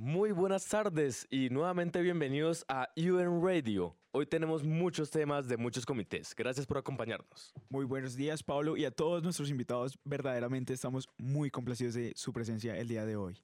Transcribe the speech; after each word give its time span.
Muy 0.00 0.30
buenas 0.30 0.64
tardes 0.68 1.26
y 1.28 1.50
nuevamente 1.50 2.00
bienvenidos 2.00 2.64
a 2.68 2.88
UN 2.96 3.44
Radio. 3.44 3.96
Hoy 4.12 4.26
tenemos 4.26 4.62
muchos 4.62 5.10
temas 5.10 5.48
de 5.48 5.56
muchos 5.56 5.84
comités. 5.84 6.36
Gracias 6.36 6.66
por 6.66 6.78
acompañarnos. 6.78 7.52
Muy 7.68 7.84
buenos 7.84 8.14
días, 8.14 8.44
Pablo, 8.44 8.76
y 8.76 8.84
a 8.84 8.92
todos 8.92 9.24
nuestros 9.24 9.50
invitados. 9.50 9.98
Verdaderamente 10.04 10.72
estamos 10.72 11.08
muy 11.18 11.50
complacidos 11.50 11.94
de 11.94 12.12
su 12.14 12.32
presencia 12.32 12.76
el 12.76 12.86
día 12.86 13.04
de 13.04 13.16
hoy. 13.16 13.42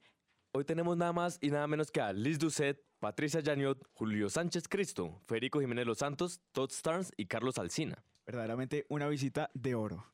Hoy 0.53 0.65
tenemos 0.65 0.97
nada 0.97 1.13
más 1.13 1.39
y 1.41 1.51
nada 1.51 1.67
menos 1.67 1.91
que 1.91 2.01
a 2.01 2.13
Liz 2.13 2.39
Doucet, 2.39 2.81
Patricia 3.01 3.43
Janiot, 3.45 3.85
Julio 3.93 4.31
Sánchez 4.31 4.69
Cristo, 4.69 5.19
Federico 5.27 5.59
Jiménez 5.59 5.87
Los 5.87 5.99
Santos, 5.99 6.41
Todd 6.53 6.71
Starnes 6.71 7.13
y 7.17 7.27
Carlos 7.27 7.59
Alcina. 7.59 8.05
Verdaderamente 8.27 8.87
una 8.89 9.09
visita 9.09 9.51
de 9.55 9.75
oro. 9.75 10.07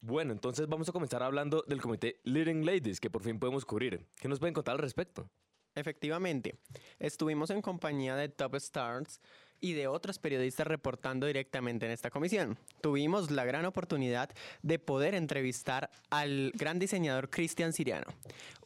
Bueno, 0.00 0.32
entonces 0.32 0.66
vamos 0.68 0.88
a 0.88 0.92
comenzar 0.92 1.22
hablando 1.22 1.62
del 1.68 1.82
comité 1.82 2.18
Leading 2.24 2.64
Ladies 2.64 2.98
que 2.98 3.10
por 3.10 3.22
fin 3.22 3.38
podemos 3.38 3.66
cubrir. 3.66 4.06
¿Qué 4.18 4.28
nos 4.28 4.38
pueden 4.38 4.54
contar 4.54 4.76
al 4.76 4.80
respecto? 4.80 5.28
Efectivamente, 5.74 6.56
estuvimos 6.98 7.50
en 7.50 7.62
compañía 7.62 8.14
de 8.16 8.28
Top 8.28 8.54
Stars 8.56 9.20
y 9.62 9.72
de 9.72 9.86
otros 9.86 10.18
periodistas 10.18 10.66
reportando 10.66 11.26
directamente 11.26 11.86
en 11.86 11.92
esta 11.92 12.10
comisión. 12.10 12.58
Tuvimos 12.82 13.30
la 13.30 13.44
gran 13.44 13.64
oportunidad 13.64 14.28
de 14.62 14.78
poder 14.78 15.14
entrevistar 15.14 15.88
al 16.10 16.52
gran 16.54 16.78
diseñador 16.78 17.30
Cristian 17.30 17.72
Siriano, 17.72 18.06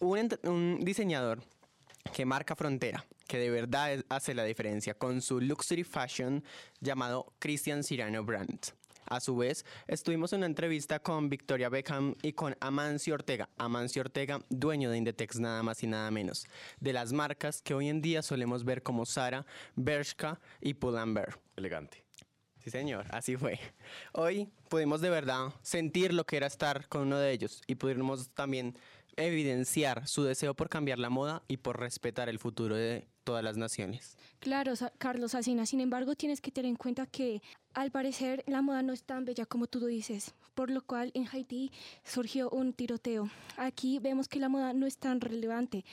un, 0.00 0.80
diseñador 0.80 1.42
que 2.14 2.24
marca 2.24 2.56
frontera, 2.56 3.04
que 3.28 3.38
de 3.38 3.50
verdad 3.50 4.04
hace 4.08 4.34
la 4.34 4.44
diferencia 4.44 4.94
con 4.94 5.20
su 5.20 5.40
luxury 5.40 5.84
fashion 5.84 6.42
llamado 6.80 7.34
Christian 7.38 7.84
Siriano 7.84 8.24
Brand. 8.24 8.58
A 9.08 9.20
su 9.20 9.36
vez, 9.36 9.64
estuvimos 9.86 10.32
en 10.32 10.38
una 10.38 10.46
entrevista 10.46 10.98
con 10.98 11.28
Victoria 11.28 11.68
Beckham 11.68 12.16
y 12.22 12.32
con 12.32 12.56
Amancio 12.60 13.14
Ortega. 13.14 13.48
Amancio 13.56 14.02
Ortega, 14.02 14.40
dueño 14.48 14.90
de 14.90 14.98
Indetex 14.98 15.38
nada 15.38 15.62
más 15.62 15.82
y 15.84 15.86
nada 15.86 16.10
menos, 16.10 16.46
de 16.80 16.92
las 16.92 17.12
marcas 17.12 17.62
que 17.62 17.74
hoy 17.74 17.88
en 17.88 18.02
día 18.02 18.22
solemos 18.22 18.64
ver 18.64 18.82
como 18.82 19.06
Zara, 19.06 19.46
Bershka 19.76 20.40
y 20.60 20.74
Pull&Bear. 20.74 21.38
Elegante. 21.54 22.04
Sí, 22.58 22.70
señor, 22.70 23.06
así 23.10 23.36
fue. 23.36 23.60
Hoy 24.12 24.50
pudimos 24.68 25.00
de 25.00 25.10
verdad 25.10 25.54
sentir 25.62 26.12
lo 26.12 26.24
que 26.24 26.36
era 26.36 26.48
estar 26.48 26.88
con 26.88 27.02
uno 27.02 27.18
de 27.18 27.30
ellos 27.30 27.62
y 27.68 27.76
pudimos 27.76 28.30
también 28.30 28.76
evidenciar 29.16 30.06
su 30.08 30.24
deseo 30.24 30.54
por 30.54 30.68
cambiar 30.68 30.98
la 30.98 31.10
moda 31.10 31.44
y 31.46 31.58
por 31.58 31.78
respetar 31.78 32.28
el 32.28 32.40
futuro 32.40 32.74
de 32.74 33.08
todas 33.24 33.42
las 33.42 33.56
naciones. 33.56 34.16
Claro, 34.38 34.74
Carlos 34.98 35.34
Asina. 35.34 35.66
Sin 35.66 35.80
embargo, 35.80 36.14
tienes 36.14 36.40
que 36.40 36.50
tener 36.50 36.68
en 36.68 36.76
cuenta 36.76 37.06
que 37.06 37.42
al 37.76 37.90
parecer 37.90 38.42
la 38.46 38.62
moda 38.62 38.82
no 38.82 38.94
es 38.94 39.02
tan 39.02 39.26
bella 39.26 39.44
como 39.44 39.66
tú 39.66 39.80
lo 39.80 39.86
dices, 39.86 40.34
por 40.54 40.70
lo 40.70 40.80
cual 40.80 41.10
en 41.12 41.28
Haití 41.30 41.70
surgió 42.04 42.48
un 42.48 42.72
tiroteo. 42.72 43.28
Aquí 43.58 43.98
vemos 43.98 44.28
que 44.28 44.40
la 44.40 44.48
moda 44.48 44.72
no 44.72 44.86
es 44.86 44.96
tan 44.96 45.20
relevante, 45.20 45.84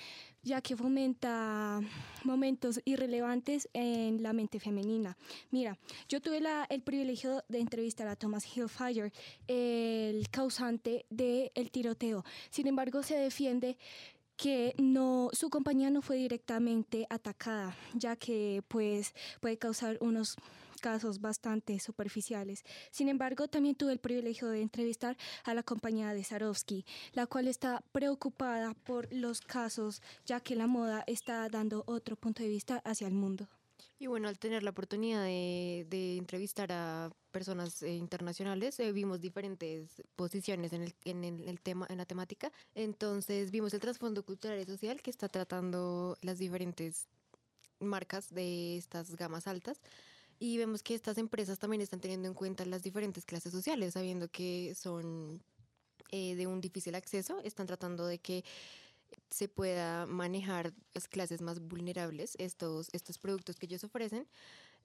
ya 0.43 0.61
que 0.61 0.77
fomenta 0.77 1.81
momentos 2.23 2.79
irrelevantes 2.85 3.67
en 3.73 4.23
la 4.23 4.31
mente 4.31 4.61
femenina. 4.61 5.17
Mira, 5.51 5.77
yo 6.07 6.21
tuve 6.21 6.39
la, 6.39 6.65
el 6.69 6.83
privilegio 6.83 7.43
de 7.49 7.59
entrevistar 7.59 8.07
a 8.07 8.15
Thomas 8.15 8.45
Hillfire, 8.45 9.11
el 9.47 10.29
causante 10.29 11.05
del 11.09 11.69
tiroteo. 11.69 12.23
Sin 12.49 12.67
embargo, 12.67 13.03
se 13.03 13.17
defiende 13.17 13.77
que 14.37 14.73
no 14.77 15.29
su 15.33 15.49
compañía 15.49 15.89
no 15.89 16.01
fue 16.01 16.15
directamente 16.15 17.07
atacada, 17.09 17.75
ya 17.93 18.15
que 18.15 18.63
pues 18.69 19.13
puede 19.41 19.57
causar 19.57 19.97
unos 19.99 20.37
casos 20.83 21.21
bastante 21.21 21.79
superficiales. 21.79 22.63
Sin 22.91 23.07
embargo, 23.07 23.47
también 23.47 23.75
tuve 23.75 23.93
el 23.93 23.99
privilegio 23.99 24.49
de 24.49 24.61
entrevistar 24.61 25.15
a 25.45 25.53
la 25.53 25.63
compañía 25.63 26.13
de 26.13 26.25
Sarovsky, 26.25 26.85
la 27.13 27.25
cual 27.25 27.47
está 27.47 27.81
preocupada 27.93 28.73
por 28.73 29.07
los 29.13 29.39
casos, 29.39 30.01
ya 30.25 30.41
que 30.41 30.57
la 30.57 30.67
moda 30.67 31.05
está 31.07 31.47
dando 31.47 31.85
otro 31.87 32.17
punto 32.17 32.43
de 32.43 32.49
vista 32.49 32.81
hacia 32.83 33.07
el 33.07 33.13
mundo. 33.13 33.47
Y 33.97 34.07
bueno, 34.07 34.27
al 34.27 34.37
tener 34.37 34.61
la 34.63 34.71
oportunidad 34.71 35.23
de, 35.23 36.17
entrevistar 36.17 36.73
a 36.73 37.09
personas 37.31 37.81
eh, 37.81 37.93
internacionales, 37.93 38.77
eh, 38.81 38.91
vimos 38.91 39.21
diferentes 39.21 40.03
posiciones 40.17 40.73
en 40.73 40.83
el, 40.83 40.93
en 41.05 41.23
el 41.23 41.61
tema, 41.61 41.87
en 41.89 41.97
la 41.97 42.05
temática. 42.05 42.51
Entonces 42.75 43.51
vimos 43.51 43.73
el 43.73 43.79
trasfondo 43.79 44.25
cultural 44.25 44.59
y 44.59 44.65
social 44.65 45.01
que 45.01 45.11
está 45.11 45.29
tratando 45.29 46.17
las 46.21 46.39
diferentes 46.39 47.07
marcas 47.79 48.33
de 48.33 48.77
estas 48.77 49.15
gamas 49.15 49.47
altas. 49.47 49.79
Y 50.45 50.57
vemos 50.57 50.83
que 50.83 50.93
estas 50.93 51.17
empresas 51.17 51.57
también 51.57 51.79
están 51.79 52.01
teniendo 52.01 52.27
en 52.27 52.33
cuenta 52.33 52.65
las 52.65 52.83
diferentes 52.83 53.23
clases 53.23 53.53
sociales, 53.53 53.93
sabiendo 53.93 54.27
que 54.27 54.75
son 54.75 55.41
eh, 56.11 56.35
de 56.35 56.47
un 56.47 56.59
difícil 56.59 56.95
acceso, 56.95 57.39
están 57.45 57.65
tratando 57.65 58.05
de 58.05 58.19
que 58.19 58.43
se 59.29 59.47
pueda 59.47 60.05
manejar 60.05 60.73
las 60.93 61.07
clases 61.07 61.39
más 61.39 61.61
vulnerables 61.61 62.35
estos, 62.39 62.89
estos 62.91 63.17
productos 63.19 63.55
que 63.55 63.67
ellos 63.67 63.85
ofrecen, 63.85 64.27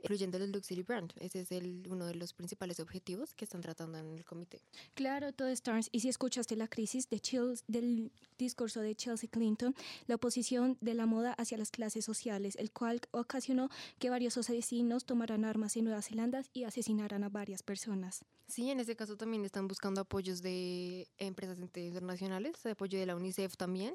incluyendo 0.00 0.38
los 0.38 0.48
Luxury 0.48 0.82
Brand. 0.82 1.12
Ese 1.20 1.40
es 1.40 1.52
el, 1.52 1.86
uno 1.88 2.06
de 2.06 2.14
los 2.14 2.32
principales 2.32 2.80
objetivos 2.80 3.34
que 3.34 3.44
están 3.44 3.60
tratando 3.60 3.98
en 3.98 4.12
el 4.14 4.24
comité. 4.24 4.62
Claro, 4.94 5.32
todo 5.32 5.48
Stars. 5.48 5.88
Y 5.92 6.00
si 6.00 6.08
escuchaste 6.08 6.56
la 6.56 6.68
crisis 6.68 7.08
de 7.08 7.20
Chills, 7.20 7.64
del 7.66 8.12
discurso 8.38 8.80
de 8.80 8.94
Chelsea 8.94 9.28
Clinton, 9.30 9.74
la 10.06 10.16
oposición 10.16 10.78
de 10.80 10.94
la 10.94 11.06
moda 11.06 11.32
hacia 11.34 11.58
las 11.58 11.70
clases 11.70 12.04
sociales, 12.04 12.56
el 12.56 12.70
cual 12.70 13.00
ocasionó 13.10 13.68
que 13.98 14.10
varios 14.10 14.36
asesinos 14.36 15.04
tomaran 15.04 15.44
armas 15.44 15.76
en 15.76 15.84
Nueva 15.84 16.02
Zelanda 16.02 16.42
y 16.52 16.64
asesinaran 16.64 17.24
a 17.24 17.28
varias 17.28 17.62
personas. 17.62 18.24
Sí, 18.46 18.70
en 18.70 18.80
ese 18.80 18.96
caso 18.96 19.16
también 19.16 19.44
están 19.44 19.68
buscando 19.68 20.00
apoyos 20.00 20.40
de 20.40 21.06
empresas 21.18 21.58
internacionales, 21.58 22.64
apoyo 22.64 22.98
de 22.98 23.06
la 23.06 23.14
UNICEF 23.14 23.56
también 23.56 23.94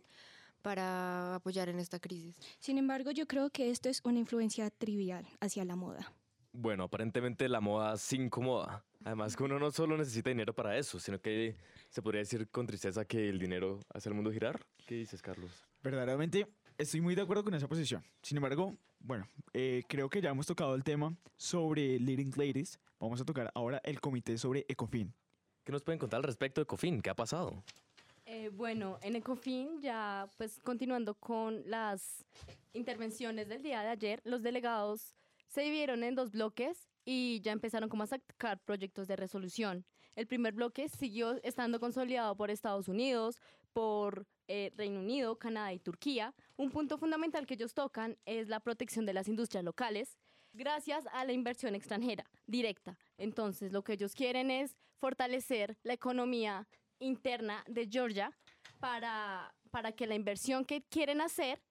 para 0.64 1.36
apoyar 1.36 1.70
en 1.70 1.78
esta 1.78 2.00
crisis. 2.00 2.40
Sin 2.60 2.80
embargo, 2.80 3.12
yo 3.12 3.28
creo 3.28 3.52
que 3.52 3.70
esto 3.70 3.90
es 3.90 4.02
una 4.04 4.18
influencia 4.18 4.72
trivial 4.72 5.28
hacia 5.40 5.64
la 5.66 5.76
moda. 5.76 6.12
Bueno, 6.54 6.84
aparentemente 6.84 7.50
la 7.50 7.62
moda 7.62 7.98
se 7.98 8.16
incomoda. 8.16 8.84
Además 9.04 9.36
que 9.36 9.44
uno 9.44 9.60
no 9.60 9.72
solo 9.72 9.98
necesita 9.98 10.30
dinero 10.30 10.54
para 10.54 10.78
eso, 10.78 11.00
sino 11.00 11.20
que 11.20 11.56
se 11.90 12.02
podría 12.02 12.20
decir 12.20 12.48
con 12.50 12.66
tristeza 12.66 13.06
que 13.06 13.28
el 13.30 13.38
dinero 13.38 13.80
hace 13.90 14.10
el 14.10 14.16
mundo 14.16 14.32
girar. 14.32 14.66
¿Qué 14.86 14.96
dices, 14.96 15.22
Carlos? 15.22 15.52
Verdaderamente 15.84 16.48
estoy 16.78 17.02
muy 17.02 17.16
de 17.16 17.24
acuerdo 17.24 17.44
con 17.44 17.54
esa 17.54 17.68
posición. 17.68 18.04
Sin 18.22 18.38
embargo, 18.38 18.78
bueno, 19.00 19.28
eh, 19.54 19.84
creo 19.90 20.10
que 20.10 20.22
ya 20.22 20.30
hemos 20.30 20.48
tocado 20.48 20.76
el 20.76 20.84
tema 20.84 21.14
sobre 21.36 22.00
Leading 22.00 22.32
Ladies. 22.36 22.80
Vamos 23.00 23.20
a 23.20 23.26
tocar 23.26 23.52
ahora 23.54 23.82
el 23.84 24.00
comité 24.00 24.38
sobre 24.38 24.66
Ecofin. 24.70 25.14
¿Qué 25.64 25.72
nos 25.72 25.84
pueden 25.84 26.00
contar 26.00 26.18
al 26.18 26.24
respecto 26.24 26.62
de 26.62 26.64
Ecofin? 26.64 27.02
¿Qué 27.02 27.10
ha 27.10 27.16
pasado? 27.16 27.64
Eh, 28.44 28.50
bueno, 28.50 29.00
en 29.02 29.16
Ecofin, 29.16 29.80
ya 29.80 30.28
pues 30.36 30.60
continuando 30.60 31.16
con 31.16 31.64
las 31.66 32.26
intervenciones 32.74 33.48
del 33.48 33.64
día 33.64 33.82
de 33.84 33.88
ayer, 33.88 34.22
los 34.26 34.44
delegados 34.44 35.16
se 35.48 35.62
dividieron 35.62 36.04
en 36.04 36.14
dos 36.14 36.32
bloques 36.32 36.90
y 37.06 37.40
ya 37.40 37.54
empezaron 37.54 37.90
a 38.02 38.06
sacar 38.06 38.60
proyectos 38.60 39.08
de 39.08 39.16
resolución. 39.16 39.86
El 40.18 40.28
primer 40.28 40.54
bloque 40.54 40.90
siguió 40.90 41.42
estando 41.42 41.80
consolidado 41.80 42.36
por 42.36 42.52
Estados 42.52 42.90
Unidos, 42.90 43.40
por 43.72 44.28
eh, 44.50 44.74
Reino 44.76 45.00
Unido, 45.00 45.40
Canadá 45.40 45.72
y 45.72 45.80
Turquía. 45.80 46.34
Un 46.58 46.70
punto 46.70 46.98
fundamental 46.98 47.48
que 47.48 47.54
ellos 47.54 47.74
tocan 47.74 48.18
es 48.26 48.50
la 48.50 48.60
protección 48.60 49.06
de 49.06 49.14
las 49.14 49.30
industrias 49.30 49.64
locales 49.64 50.18
gracias 50.52 51.06
a 51.14 51.24
la 51.24 51.32
inversión 51.32 51.76
extranjera 51.76 52.30
directa. 52.46 52.98
Entonces, 53.18 53.72
lo 53.72 53.86
que 53.86 53.94
ellos 53.94 54.14
quieren 54.14 54.52
es 54.52 54.76
fortalecer 54.98 55.78
la 55.84 55.94
economía 55.94 56.68
interna 57.04 57.64
de 57.68 57.88
Georgia 57.90 58.32
para, 58.80 59.54
para 59.72 59.92
que 59.92 60.08
la 60.08 60.16
inversión 60.16 60.66
que 60.66 60.82
quieren 60.84 61.22
hacer 61.22 61.62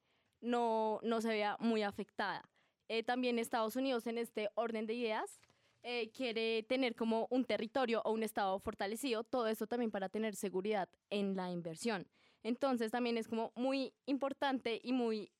no, 0.41 1.01
no 1.03 1.21
se 1.21 1.29
vea 1.29 1.57
muy 1.61 1.83
afectada. 1.83 2.43
Eh, 2.89 3.03
también 3.03 3.39
Estados 3.39 3.77
Unidos 3.77 4.07
en 4.07 4.19
este 4.19 4.51
orden 4.55 4.87
de 4.87 4.95
ideas 4.95 5.41
eh, 5.83 6.11
quiere 6.13 6.63
tener 6.65 6.95
como 6.95 7.27
un 7.31 7.45
territorio 7.45 8.03
o 8.05 8.13
un 8.13 8.23
estado 8.23 8.59
fortalecido, 8.61 9.25
todo 9.25 9.49
eso 9.49 9.67
también 9.67 9.91
para 9.91 10.09
tener 10.09 10.35
seguridad 10.37 10.89
en 11.11 11.35
la 11.35 11.51
inversión. 11.51 12.07
Entonces 12.43 12.91
también 12.91 13.17
es 13.17 13.29
como 13.29 13.53
muy 13.55 13.95
importante 14.07 14.81
y 14.83 14.93
muy 14.93 15.33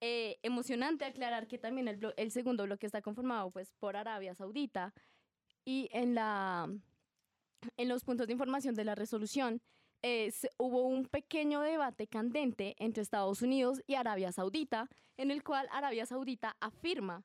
eh, 0.00 0.38
emocionante 0.42 1.04
aclarar 1.04 1.46
que 1.46 1.58
también 1.58 1.88
el, 1.88 2.14
el 2.16 2.30
segundo 2.30 2.64
bloque 2.64 2.86
está 2.86 3.00
conformado 3.00 3.50
pues 3.50 3.72
por 3.78 3.96
Arabia 3.96 4.34
Saudita 4.34 4.92
y 5.64 5.88
en 5.92 6.14
la 6.14 6.68
en 7.76 7.88
los 7.88 8.04
puntos 8.04 8.26
de 8.26 8.32
información 8.32 8.74
de 8.74 8.84
la 8.84 8.94
resolución, 8.94 9.60
hubo 10.58 10.86
un 10.86 11.06
pequeño 11.06 11.60
debate 11.62 12.06
candente 12.06 12.76
entre 12.78 13.02
Estados 13.02 13.42
Unidos 13.42 13.82
y 13.86 13.94
Arabia 13.94 14.30
Saudita, 14.30 14.88
en 15.16 15.30
el 15.30 15.42
cual 15.42 15.68
Arabia 15.72 16.06
Saudita 16.06 16.56
afirma, 16.60 17.24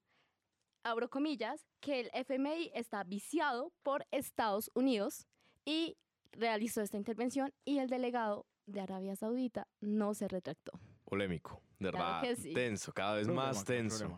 abro 0.83 1.09
comillas, 1.09 1.67
que 1.79 1.99
el 1.99 2.09
FMI 2.13 2.71
está 2.73 3.03
viciado 3.03 3.71
por 3.83 4.07
Estados 4.09 4.71
Unidos 4.73 5.27
y 5.63 5.97
realizó 6.31 6.81
esta 6.81 6.97
intervención 6.97 7.53
y 7.65 7.77
el 7.77 7.89
delegado 7.89 8.47
de 8.65 8.81
Arabia 8.81 9.15
Saudita 9.15 9.67
no 9.79 10.15
se 10.15 10.27
retractó. 10.27 10.71
Polémico, 11.03 11.61
de 11.77 11.91
verdad, 11.91 12.23
tenso, 12.53 12.93
cada 12.93 13.15
vez 13.15 13.27
más 13.27 13.63
tenso. 13.63 14.17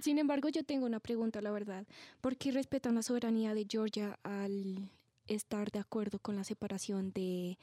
Sin 0.00 0.18
embargo, 0.18 0.48
yo 0.48 0.64
tengo 0.64 0.86
una 0.86 0.98
pregunta, 0.98 1.42
la 1.42 1.50
verdad. 1.50 1.86
¿Por 2.20 2.36
qué 2.36 2.50
respetan 2.50 2.94
la 2.94 3.02
soberanía 3.02 3.54
de 3.54 3.66
Georgia 3.68 4.18
al 4.22 4.90
estar 5.34 5.70
de 5.70 5.78
acuerdo 5.78 6.18
con 6.18 6.36
la 6.36 6.44
separación 6.44 7.12
de, 7.12 7.58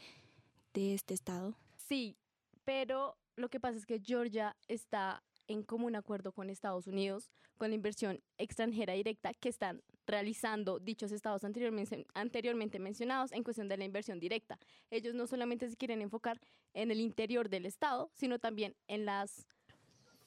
de 0.73 0.93
este 0.93 1.13
Estado? 1.13 1.55
Sí, 1.75 2.17
pero 2.63 3.17
lo 3.35 3.49
que 3.49 3.59
pasa 3.59 3.77
es 3.77 3.85
que 3.85 3.99
Georgia 3.99 4.55
está 4.67 5.23
en 5.47 5.63
común 5.63 5.95
acuerdo 5.95 6.31
con 6.31 6.49
Estados 6.49 6.87
Unidos, 6.87 7.31
con 7.57 7.69
la 7.69 7.75
inversión 7.75 8.21
extranjera 8.37 8.93
directa 8.93 9.33
que 9.33 9.49
están 9.49 9.81
realizando 10.05 10.79
dichos 10.79 11.11
estados 11.11 11.43
anteriormente, 11.43 12.05
anteriormente 12.13 12.79
mencionados 12.79 13.31
en 13.31 13.43
cuestión 13.43 13.67
de 13.67 13.77
la 13.77 13.85
inversión 13.85 14.19
directa. 14.19 14.59
Ellos 14.89 15.13
no 15.15 15.27
solamente 15.27 15.69
se 15.69 15.75
quieren 15.75 16.01
enfocar 16.01 16.39
en 16.73 16.91
el 16.91 16.99
interior 16.99 17.49
del 17.49 17.65
estado, 17.65 18.09
sino 18.13 18.39
también 18.39 18.75
en 18.87 19.05
las 19.05 19.47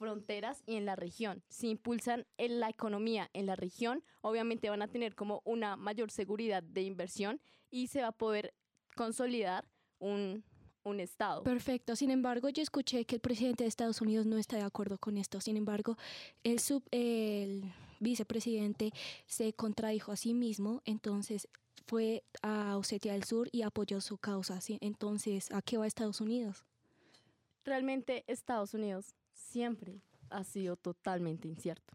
fronteras 0.00 0.62
y 0.66 0.76
en 0.76 0.86
la 0.86 0.96
región. 0.96 1.44
Si 1.50 1.68
impulsan 1.68 2.26
en 2.38 2.58
la 2.58 2.70
economía 2.70 3.28
en 3.34 3.44
la 3.44 3.54
región, 3.54 4.02
obviamente 4.22 4.70
van 4.70 4.80
a 4.80 4.88
tener 4.88 5.14
como 5.14 5.42
una 5.44 5.76
mayor 5.76 6.10
seguridad 6.10 6.62
de 6.62 6.82
inversión 6.82 7.38
y 7.70 7.88
se 7.88 8.00
va 8.00 8.08
a 8.08 8.12
poder 8.12 8.54
consolidar 8.96 9.68
un, 9.98 10.42
un 10.84 11.00
Estado. 11.00 11.42
Perfecto. 11.42 11.96
Sin 11.96 12.10
embargo, 12.10 12.48
yo 12.48 12.62
escuché 12.62 13.04
que 13.04 13.16
el 13.16 13.20
presidente 13.20 13.64
de 13.64 13.68
Estados 13.68 14.00
Unidos 14.00 14.24
no 14.24 14.38
está 14.38 14.56
de 14.56 14.62
acuerdo 14.62 14.96
con 14.96 15.18
esto. 15.18 15.38
Sin 15.42 15.58
embargo, 15.58 15.98
el, 16.44 16.60
sub, 16.60 16.82
el 16.90 17.70
vicepresidente 18.00 18.92
se 19.26 19.52
contradijo 19.52 20.12
a 20.12 20.16
sí 20.16 20.32
mismo, 20.32 20.80
entonces 20.86 21.46
fue 21.86 22.24
a 22.40 22.78
Osetia 22.78 23.12
del 23.12 23.24
Sur 23.24 23.50
y 23.52 23.62
apoyó 23.62 24.00
su 24.00 24.16
causa. 24.16 24.62
¿sí? 24.62 24.78
Entonces, 24.80 25.52
¿a 25.52 25.60
qué 25.60 25.76
va 25.76 25.86
Estados 25.86 26.22
Unidos? 26.22 26.64
Realmente 27.64 28.24
Estados 28.26 28.72
Unidos 28.72 29.14
siempre 29.40 30.02
ha 30.30 30.44
sido 30.44 30.76
totalmente 30.76 31.48
incierto. 31.48 31.94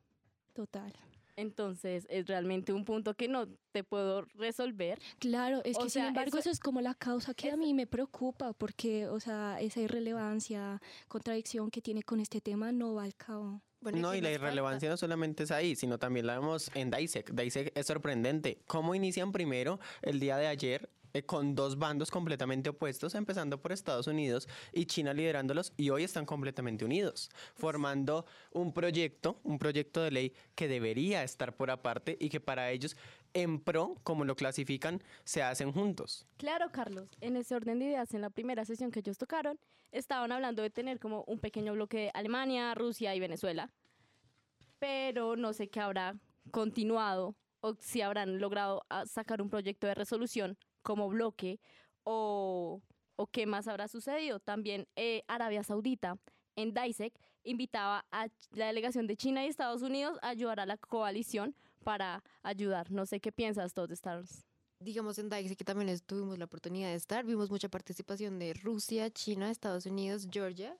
Total. 0.53 0.93
Entonces 1.37 2.07
es 2.09 2.27
realmente 2.27 2.71
un 2.71 2.85
punto 2.85 3.13
que 3.13 3.27
no 3.27 3.47
te 3.73 3.83
puedo 3.83 4.21
resolver. 4.35 4.99
Claro, 5.19 5.61
es 5.65 5.77
O 5.77 5.81
que 5.83 5.89
sea, 5.89 6.03
sin 6.03 6.07
embargo 6.09 6.29
eso- 6.29 6.39
eso, 6.39 6.49
es 6.51 6.59
como 6.61 6.79
la 6.79 6.93
causa 6.95 7.33
que 7.33 7.51
a 7.51 7.57
mí 7.57 7.73
me 7.73 7.87
preocupa 7.87 8.53
porque, 8.53 9.07
o 9.09 9.19
sea, 9.19 9.57
esa 9.59 9.81
irrelevancia, 9.81 10.81
contradicción 11.09 11.69
que 11.71 11.81
tiene 11.81 12.03
con 12.03 12.21
este 12.21 12.39
tema 12.39 12.71
no 12.71 12.93
va 12.93 13.03
al 13.03 13.15
cabo. 13.15 13.61
Bueno, 13.81 13.99
No, 13.99 14.11
¿qué 14.11 14.17
y 14.19 14.21
la 14.21 14.29
falta? 14.29 14.45
irrelevancia 14.45 14.89
no 14.89 14.95
solamente 14.97 15.43
es 15.43 15.51
ahí, 15.51 15.75
sino 15.75 15.97
también 15.99 16.25
la 16.25 16.39
vemos 16.39 16.71
en 16.73 16.89
DISEC. 16.89 17.31
DISEC 17.33 17.71
es 17.77 17.85
sorprendente. 17.85 18.61
¿Cómo 18.65 18.95
inician 18.95 19.33
primero 19.33 19.79
el 20.01 20.19
día 20.21 20.37
de 20.37 20.47
ayer 20.47 20.89
eh, 21.15 21.23
con 21.23 21.55
dos 21.55 21.79
bandos 21.79 22.11
completamente 22.11 22.69
opuestos, 22.69 23.15
empezando 23.15 23.61
por 23.61 23.71
Estados 23.71 24.05
Unidos 24.07 24.49
y 24.73 24.85
China 24.85 25.13
liderándolos, 25.13 25.71
y 25.77 25.89
hoy 25.89 26.03
están 26.03 26.25
completamente 26.25 26.83
unidos, 26.83 27.31
formando 27.53 28.25
un 28.51 28.73
proyecto, 28.73 29.39
un 29.43 29.57
proyecto 29.57 30.01
de 30.01 30.11
ley 30.11 30.33
que 30.55 30.67
debería 30.67 31.23
estar 31.23 31.55
por 31.55 31.71
aparte 31.71 32.17
y 32.19 32.27
que 32.27 32.41
para 32.41 32.69
ellos, 32.69 32.97
en 33.33 33.61
pro, 33.61 33.95
como 34.03 34.25
lo 34.25 34.35
clasifican, 34.35 35.01
se 35.23 35.41
hacen 35.41 35.71
juntos. 35.71 36.27
Claro, 36.35 36.69
Carlos, 36.73 37.07
en 37.21 37.37
ese 37.37 37.55
orden 37.55 37.79
de 37.79 37.85
ideas, 37.85 38.13
en 38.13 38.19
la 38.19 38.29
primera 38.29 38.65
sesión 38.65 38.91
que 38.91 38.99
ellos 38.99 39.17
tocaron, 39.17 39.57
estaban 39.93 40.33
hablando 40.33 40.63
de 40.63 40.69
tener 40.69 40.99
como 40.99 41.23
un 41.27 41.39
pequeño 41.39 41.71
bloque 41.71 41.97
de 41.97 42.11
Alemania, 42.13 42.75
Rusia 42.75 43.15
y 43.15 43.21
Venezuela, 43.21 43.71
pero 44.79 45.37
no 45.37 45.53
sé 45.53 45.69
qué 45.69 45.79
habrá 45.79 46.17
continuado 46.51 47.37
o 47.61 47.73
si 47.79 48.01
habrán 48.01 48.39
logrado 48.41 48.85
ah, 48.89 49.05
sacar 49.05 49.41
un 49.41 49.49
proyecto 49.49 49.87
de 49.87 49.95
resolución 49.95 50.57
como 50.85 51.09
bloque 51.09 51.59
o, 52.03 52.79
o 53.15 53.27
qué 53.27 53.47
más 53.47 53.67
habrá 53.67 53.87
sucedido. 53.87 54.39
También 54.39 54.87
eh, 54.95 55.23
Arabia 55.27 55.63
Saudita 55.63 56.17
en 56.55 56.73
DISEC 56.73 57.11
invitaba 57.43 58.05
a 58.11 58.27
la 58.51 58.67
delegación 58.67 59.07
de 59.07 59.17
China 59.17 59.43
y 59.43 59.47
Estados 59.47 59.81
Unidos 59.81 60.19
a 60.21 60.29
ayudar 60.29 60.59
a 60.59 60.65
la 60.67 60.77
coalición 60.77 61.55
para 61.83 62.23
ayudar. 62.43 62.91
No 62.91 63.05
sé 63.07 63.19
qué 63.19 63.31
piensas, 63.31 63.73
Todd 63.73 63.91
Stars. 63.91 64.45
digamos 64.79 65.17
en 65.17 65.29
DAIC 65.29 65.57
que 65.57 65.65
también 65.65 65.99
tuvimos 66.05 66.37
la 66.37 66.45
oportunidad 66.45 66.89
de 66.89 66.95
estar, 66.95 67.25
vimos 67.25 67.49
mucha 67.49 67.67
participación 67.69 68.37
de 68.37 68.53
Rusia, 68.53 69.09
China, 69.09 69.49
Estados 69.49 69.87
Unidos, 69.87 70.27
Georgia, 70.29 70.77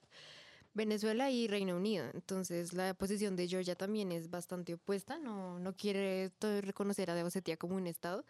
Venezuela 0.74 1.30
y 1.30 1.48
Reino 1.48 1.76
Unido. 1.76 2.06
Entonces 2.14 2.72
la 2.72 2.94
posición 2.94 3.34
de 3.34 3.48
Georgia 3.48 3.74
también 3.74 4.12
es 4.12 4.30
bastante 4.30 4.74
opuesta, 4.74 5.18
no, 5.18 5.58
no 5.58 5.72
quiere 5.74 6.30
reconocer 6.60 7.10
a 7.10 7.24
Osetia 7.24 7.56
como 7.56 7.74
un 7.74 7.88
estado. 7.88 8.24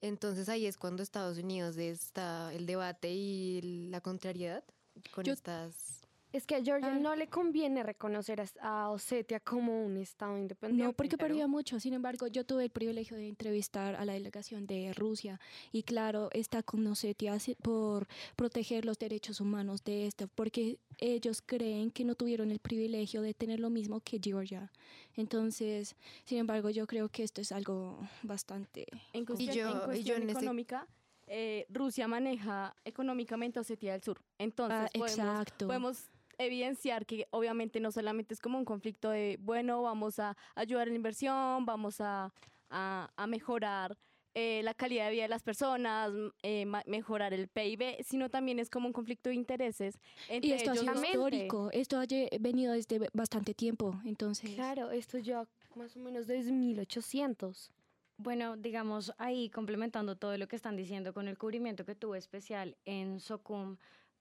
Entonces 0.00 0.48
ahí 0.48 0.66
es 0.66 0.76
cuando 0.76 1.02
Estados 1.02 1.38
Unidos 1.38 1.76
está 1.76 2.52
el 2.54 2.66
debate 2.66 3.10
y 3.12 3.88
la 3.90 4.00
contrariedad 4.00 4.64
con 5.12 5.24
Yo- 5.24 5.32
estas... 5.32 6.02
Es 6.30 6.46
que 6.46 6.56
a 6.56 6.62
Georgia 6.62 6.92
Ah. 6.92 6.98
no 6.98 7.16
le 7.16 7.28
conviene 7.28 7.82
reconocer 7.82 8.42
a, 8.60 8.90
Osetia 8.90 9.40
como 9.40 9.84
un 9.84 9.96
estado 9.96 10.36
independiente. 10.36 10.84
No, 10.84 10.92
porque 10.92 11.16
perdía 11.16 11.46
mucho. 11.46 11.80
Sin 11.80 11.94
embargo, 11.94 12.26
yo 12.26 12.44
tuve 12.44 12.64
el 12.64 12.70
privilegio 12.70 13.16
de 13.16 13.28
entrevistar 13.28 13.94
a 13.96 14.04
la 14.04 14.12
delegación 14.12 14.66
de 14.66 14.92
Rusia 14.92 15.40
y 15.72 15.84
claro, 15.84 16.28
está 16.32 16.62
con 16.62 16.86
Osetia 16.86 17.38
por 17.62 18.06
proteger 18.36 18.84
los 18.84 18.98
derechos 18.98 19.40
humanos 19.40 19.84
de 19.84 20.06
esto, 20.06 20.28
porque 20.28 20.78
ellos 20.98 21.40
creen 21.40 21.90
que 21.90 22.04
no 22.04 22.14
tuvieron 22.14 22.50
el 22.50 22.58
privilegio 22.58 23.22
de 23.22 23.32
tener 23.32 23.58
lo 23.60 23.70
mismo 23.70 24.00
que 24.00 24.20
Georgia. 24.22 24.70
Entonces, 25.16 25.96
sin 26.24 26.38
embargo, 26.38 26.68
yo 26.70 26.86
creo 26.86 27.08
que 27.08 27.22
esto 27.22 27.40
es 27.40 27.52
algo 27.52 27.98
bastante... 28.22 28.86
En 29.14 29.24
cuestión, 29.24 29.54
yo- 29.56 29.90
en 29.92 29.96
y 29.96 30.02
yo 30.04 30.14
en 30.16 30.22
ese- 30.24 30.32
económica, 30.32 30.86
eh, 31.26 31.66
Rusia 31.70 32.06
maneja 32.06 32.74
económicamente 32.84 33.58
Osetia 33.60 33.92
del 33.92 34.02
Sur. 34.02 34.20
Entonces, 34.38 34.78
Ah, 34.78 34.88
podemos, 34.92 35.10
exacto. 35.10 35.66
podemos 35.66 36.10
evidenciar 36.38 37.04
que 37.06 37.26
obviamente 37.30 37.80
no 37.80 37.90
solamente 37.92 38.34
es 38.34 38.40
como 38.40 38.58
un 38.58 38.64
conflicto 38.64 39.10
de, 39.10 39.38
bueno, 39.40 39.82
vamos 39.82 40.18
a 40.18 40.36
ayudar 40.54 40.86
en 40.88 40.94
la 40.94 40.96
inversión, 40.96 41.66
vamos 41.66 42.00
a, 42.00 42.32
a- 42.70 43.10
a 43.16 43.26
mejorar 43.26 43.96
eh, 44.34 44.62
la 44.62 44.72
calidad 44.74 45.06
de 45.06 45.12
vida 45.12 45.22
de 45.22 45.28
las 45.28 45.42
personas, 45.42 46.12
eh, 46.42 46.64
mejorar 46.86 47.34
el 47.34 47.48
PIB, 47.48 48.04
sino 48.04 48.28
también 48.30 48.60
es 48.60 48.70
como 48.70 48.86
un 48.86 48.92
conflicto 48.92 49.30
de 49.30 49.34
intereses 49.34 49.98
entre 50.28 50.50
Y 50.50 50.52
esto 50.52 50.70
ha 50.70 50.74
ellos 50.74 50.84
sido 50.84 50.94
dos. 50.94 51.02
Exactamente. 51.02 51.36
histórico, 51.46 51.70
esto 51.72 51.98
ha 51.98 52.04
venido 52.38 52.72
desde 52.74 53.08
bastante 53.12 53.52
tiempo, 53.54 54.00
entonces... 54.04 54.50
Claro, 54.54 54.92
esto 54.92 55.18
ya 55.18 55.44
más 55.74 55.96
o 55.96 56.00
menos 56.00 56.26
desde 56.28 56.52
1800. 56.52 57.72
Bueno, 58.18 58.56
digamos, 58.56 59.12
ahí 59.18 59.48
complementando 59.48 60.14
todo 60.14 60.36
lo 60.38 60.46
que 60.46 60.56
están 60.56 60.76
diciendo 60.76 61.12
con 61.14 61.26
el 61.26 61.36
cubrimiento 61.38 61.84
que 61.84 61.94
tuvo 61.96 62.14
especial 62.14 62.76
en 62.84 63.18
SOCUM 63.20 63.76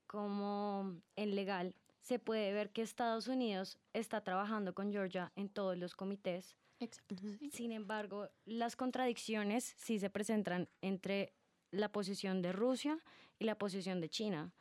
como 0.05 0.95
en 1.15 1.35
legal, 1.35 1.75
se 2.07 2.19
puede 2.19 2.53
ver 2.53 2.69
que 2.69 2.81
Estados 2.81 3.27
Unidos 3.27 3.77
está 3.91 4.21
trabajando 4.21 4.73
con 4.73 4.93
Georgia 4.93 5.33
en 5.35 5.49
todos 5.49 5.77
los 5.77 5.93
comités. 5.93 6.55
Exacto, 6.79 7.15
sí. 7.17 7.49
Sin 7.51 7.73
embargo, 7.73 8.29
las 8.45 8.77
contradicciones 8.77 9.75
sí 9.75 9.99
se 9.99 10.09
presentan 10.09 10.69
entre 10.79 11.33
la 11.69 11.91
posición 11.91 12.41
de 12.41 12.53
Rusia 12.53 12.97
y 13.39 13.43
la 13.43 13.57
posición 13.57 13.99
de 13.99 14.07
China. 14.07 14.53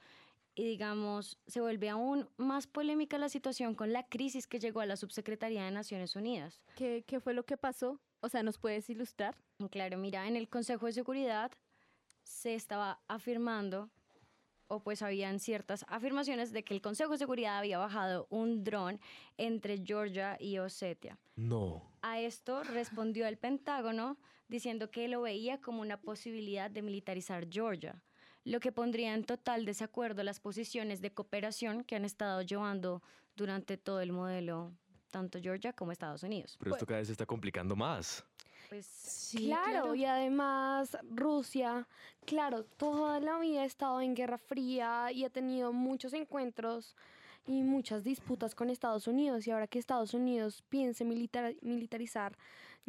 Y 0.56 0.64
digamos, 0.64 1.38
se 1.46 1.60
vuelve 1.60 1.88
aún 1.88 2.28
más 2.36 2.66
polémica 2.66 3.16
la 3.16 3.28
situación 3.28 3.76
con 3.76 3.92
la 3.92 4.08
crisis 4.08 4.48
que 4.48 4.58
llegó 4.58 4.80
a 4.80 4.86
la 4.86 4.96
Subsecretaría 4.96 5.64
de 5.64 5.70
Naciones 5.70 6.16
Unidas. 6.16 6.64
¿Qué, 6.74 7.04
¿Qué 7.06 7.20
fue 7.20 7.32
lo 7.32 7.44
que 7.44 7.56
pasó? 7.56 8.00
O 8.22 8.28
sea, 8.28 8.42
¿nos 8.42 8.58
puedes 8.58 8.90
ilustrar? 8.90 9.36
Claro, 9.70 9.98
mira, 9.98 10.26
en 10.26 10.34
el 10.34 10.48
Consejo 10.48 10.86
de 10.86 10.92
Seguridad 10.92 11.52
se 12.24 12.56
estaba 12.56 12.98
afirmando, 13.06 13.88
o 14.68 14.80
pues 14.80 15.02
habían 15.02 15.38
ciertas 15.38 15.84
afirmaciones 15.88 16.52
de 16.52 16.64
que 16.64 16.74
el 16.74 16.80
Consejo 16.80 17.12
de 17.12 17.18
Seguridad 17.18 17.58
había 17.58 17.78
bajado 17.78 18.26
un 18.30 18.64
dron 18.64 19.00
entre 19.36 19.78
Georgia 19.84 20.36
y 20.40 20.58
Osetia. 20.58 21.18
No. 21.36 21.82
A 22.02 22.20
esto 22.20 22.62
respondió 22.64 23.26
el 23.26 23.36
Pentágono 23.36 24.16
diciendo 24.48 24.90
que 24.90 25.08
lo 25.08 25.22
veía 25.22 25.60
como 25.60 25.80
una 25.80 26.00
posibilidad 26.00 26.70
de 26.70 26.82
militarizar 26.82 27.48
Georgia, 27.50 28.02
lo 28.44 28.60
que 28.60 28.72
pondría 28.72 29.14
en 29.14 29.24
total 29.24 29.64
desacuerdo 29.64 30.22
las 30.22 30.40
posiciones 30.40 31.00
de 31.00 31.12
cooperación 31.12 31.82
que 31.82 31.96
han 31.96 32.04
estado 32.04 32.42
llevando 32.42 33.02
durante 33.34 33.76
todo 33.76 34.00
el 34.00 34.12
modelo, 34.12 34.72
tanto 35.10 35.40
Georgia 35.40 35.72
como 35.72 35.92
Estados 35.92 36.22
Unidos. 36.22 36.56
Pero 36.58 36.72
esto 36.74 36.86
cada 36.86 36.98
vez 36.98 37.08
se 37.08 37.12
está 37.12 37.26
complicando 37.26 37.74
más. 37.74 38.24
Pues 38.68 38.86
Sí, 38.86 39.46
claro, 39.46 39.94
y 39.94 40.04
además 40.04 40.96
Rusia, 41.10 41.86
claro, 42.24 42.64
toda 42.64 43.20
la 43.20 43.38
vida 43.38 43.62
ha 43.62 43.64
estado 43.64 44.00
en 44.00 44.14
Guerra 44.14 44.38
Fría 44.38 45.10
y 45.12 45.24
ha 45.24 45.30
tenido 45.30 45.72
muchos 45.72 46.12
encuentros 46.12 46.96
y 47.46 47.62
muchas 47.62 48.02
disputas 48.04 48.54
con 48.54 48.70
Estados 48.70 49.06
Unidos. 49.06 49.46
Y 49.46 49.50
ahora 49.50 49.66
que 49.66 49.78
Estados 49.78 50.14
Unidos 50.14 50.62
piense 50.68 51.04
militar- 51.04 51.56
militarizar 51.62 52.36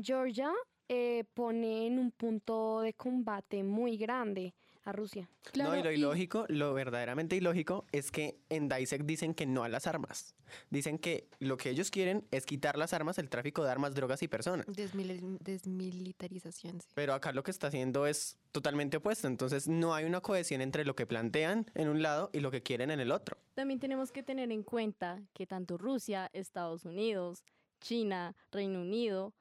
Georgia, 0.02 0.52
eh, 0.90 1.26
pone 1.34 1.86
en 1.88 2.00
un 2.00 2.12
punto 2.12 2.80
de 2.82 2.94
combate 2.94 3.64
muy 3.64 3.98
grande 3.98 4.54
a 4.88 4.92
Rusia. 4.94 5.30
Claro, 5.52 5.72
no, 5.72 5.80
y 5.80 5.84
lo 5.84 5.92
y- 5.92 5.96
ilógico, 5.96 6.46
lo 6.50 6.74
verdaderamente 6.74 7.36
ilógico 7.36 7.86
es 7.92 8.10
que 8.12 8.40
en 8.50 8.70
DISEC 8.70 9.04
dicen 9.04 9.34
que 9.34 9.46
no 9.46 9.64
a 9.64 9.70
las 9.70 9.86
armas. 9.88 10.34
Dicen 10.70 10.98
que 10.98 11.28
lo 11.40 11.58
que 11.58 11.70
ellos 11.72 11.92
quieren 11.92 12.26
es 12.32 12.46
quitar 12.46 12.78
las 12.78 12.94
armas, 12.94 13.18
el 13.18 13.30
tráfico 13.30 13.64
de 13.64 13.72
armas, 13.72 13.94
drogas 13.96 14.24
y 14.24 14.28
personas. 14.30 14.66
desmil- 14.68 15.38
desmilitarización. 15.40 16.80
sí. 16.82 16.88
Pero 16.94 17.14
acá 17.14 17.32
lo 17.34 17.44
que 17.44 17.52
está 17.52 17.68
haciendo 17.68 18.08
es 18.08 18.38
totalmente 18.52 18.98
opuesto. 18.98 19.28
Entonces 19.28 19.68
no 19.68 19.94
hay 19.94 20.06
una 20.06 20.22
cohesión 20.22 20.62
entre 20.62 20.86
lo 20.86 20.96
que 20.96 21.06
plantean 21.06 21.66
en 21.76 21.90
un 21.90 22.02
lado 22.02 22.30
y 22.34 22.40
lo 22.40 22.50
que 22.52 22.64
quieren 22.64 22.92
en 22.92 23.00
el 23.00 23.12
otro. 23.12 23.38
También 23.56 23.80
tenemos 23.80 24.12
que 24.12 24.24
tener 24.24 24.52
en 24.52 24.64
cuenta 24.64 25.22
que 25.34 25.46
tanto 25.48 25.78
Rusia, 25.78 26.30
Estados 26.34 26.86
Unidos, 26.86 27.44
China, 27.82 28.36
Reino 28.52 28.82
Unido 28.82 29.34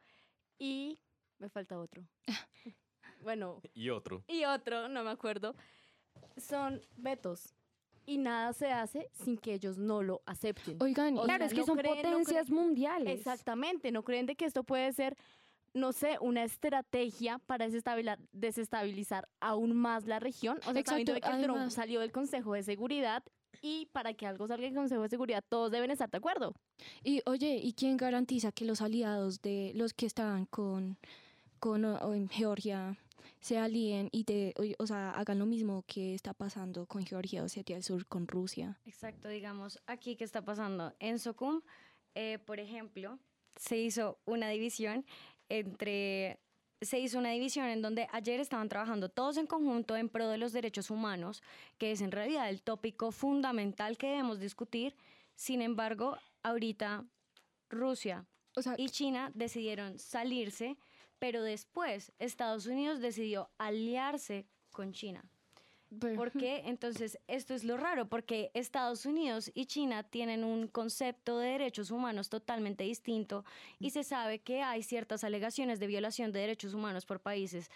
y 0.59 0.99
me 1.38 1.49
falta 1.49 1.79
otro. 1.79 2.03
bueno, 3.26 3.61
Y 3.75 3.90
otro. 3.90 4.23
y 4.28 4.45
otro, 4.45 4.88
no 4.88 5.02
me 5.04 5.11
acuerdo, 5.11 5.54
son 6.37 6.80
vetos. 6.97 7.52
y 8.09 8.18
nada 8.18 8.52
se 8.52 8.71
hace 8.71 9.11
sin 9.12 9.37
que 9.37 9.52
ellos 9.54 9.78
no 9.78 10.00
lo 10.00 10.23
acepten. 10.26 10.76
Oigan, 10.80 11.18
O 11.18 11.25
Claro, 11.25 11.38
sea, 11.38 11.47
es 11.49 11.52
que 11.54 11.59
no 11.61 11.66
son 11.66 11.78
creen- 11.78 11.97
no 11.97 12.02
potencias 12.18 12.50
mundiales. 12.50 13.18
Exactamente, 13.18 13.90
no 13.90 14.04
creen 14.04 14.26
de 14.26 14.37
que 14.37 14.45
esto 14.45 14.62
puede 14.62 14.92
ser, 14.92 15.16
no 15.75 15.92
sé, 15.92 16.16
una 16.21 16.45
estrategia 16.45 17.40
para 17.47 17.66
desestabilizar 18.33 19.28
aún 19.40 19.75
más 19.76 20.06
la 20.06 20.21
región. 20.21 20.59
O 20.66 20.73
sea, 20.73 20.85
sabiendo 20.85 21.14
de 21.14 21.21
que 21.21 21.26
Exacto, 21.26 21.42
Trump 21.47 21.56
además- 21.56 21.75
salió 21.75 21.99
del 22.00 22.12
Consejo 22.12 22.52
de 22.54 22.62
Seguridad 22.62 23.25
y 23.61 23.87
para 23.87 24.14
que 24.14 24.25
algo 24.26 24.47
salga 24.47 24.66
del 24.66 24.75
Consejo 24.76 25.02
de 25.02 25.09
Seguridad 25.09 25.42
todos 25.49 25.73
deben 25.73 25.90
estar 25.90 26.09
de 26.09 26.18
acuerdo. 26.18 26.54
Y 27.02 27.23
oye, 27.26 27.56
¿y 27.61 27.73
quién 27.73 27.97
garantiza 27.97 28.52
que 28.52 28.64
los 28.66 28.83
aliados 28.83 29.40
de 29.42 29.73
los 29.75 29.95
que 29.95 30.06
estaban 30.06 30.45
con, 30.47 30.97
con 31.59 31.85
o- 31.85 31.97
o 31.99 32.14
en 32.14 32.28
Georgia 32.28 32.97
se 33.40 33.59
alíen 33.59 34.09
y 34.12 34.25
de, 34.25 34.55
o, 34.78 34.87
sea, 34.87 35.11
hagan 35.11 35.38
lo 35.38 35.47
mismo 35.47 35.85
que 35.87 36.14
está 36.14 36.35
pasando 36.35 36.87
con 36.87 37.05
Georgia, 37.05 37.43
Osetia 37.43 37.76
del 37.76 37.83
Sur, 37.83 38.07
con 38.07 38.26
Rusia? 38.26 38.78
Exacto, 38.85 39.28
digamos, 39.28 39.81
aquí 39.87 40.16
qué 40.16 40.25
está 40.25 40.45
pasando. 40.45 40.95
En 40.99 41.19
Socum, 41.19 41.62
eh, 42.14 42.38
por 42.38 42.61
ejemplo, 42.61 43.19
se 43.57 43.78
hizo 43.78 44.19
una 44.25 44.49
división 44.49 45.05
entre... 45.49 46.40
Se 46.83 46.99
hizo 46.99 47.19
una 47.19 47.31
división 47.31 47.66
en 47.69 47.81
donde 47.81 48.07
ayer 48.12 48.38
estaban 48.38 48.69
trabajando 48.69 49.09
todos 49.09 49.38
en 49.38 49.47
conjunto 49.47 49.97
en 49.97 50.11
pro 50.11 50.28
de 50.28 50.37
los 50.37 50.52
derechos 50.52 50.90
humanos, 50.90 51.43
que 51.78 51.90
es 51.90 52.02
en 52.02 52.12
realidad 52.12 52.50
el 52.50 52.61
tópico 52.61 53.12
fundamental 53.12 53.97
que 53.97 54.09
debemos 54.09 54.40
discutir. 54.40 54.95
Sin 55.37 55.62
embargo, 55.62 56.19
ahorita 56.43 57.07
Rusia 57.71 58.26
O 58.55 58.62
sea, 58.62 58.75
y 58.76 58.88
China 58.88 59.31
decidieron 59.35 59.99
salirse, 59.99 60.76
pero 61.19 61.43
después 61.43 62.13
Estados 62.19 62.67
Unidos 62.67 63.01
decidió 63.01 63.51
aliarse 63.59 64.47
con 64.71 64.93
China. 64.93 65.25
pero- 66.01 66.17
¿Por 66.17 66.33
qué? 66.33 66.63
Entonces, 66.67 67.17
esto 67.29 67.55
es 67.55 67.63
lo 67.63 67.77
raro, 67.77 68.09
porque 68.09 68.51
Estados 68.55 69.07
Unidos 69.07 69.51
y 69.55 69.67
China 69.67 70.03
tienen 70.03 70.43
un 70.43 70.67
concepto 70.67 71.39
de 71.39 71.51
derechos 71.51 71.91
humanos 71.93 72.29
totalmente 72.29 72.83
distinto 72.85 73.45
y 73.79 73.91
se 73.91 74.03
sabe 74.03 74.41
que 74.41 74.63
hay 74.63 74.83
ciertas 74.83 75.23
alegaciones 75.23 75.79
de 75.79 75.87
violación 75.87 76.33
de 76.33 76.41
derechos 76.41 76.75
humanos 76.75 77.07
por 77.07 77.21
países 77.21 77.71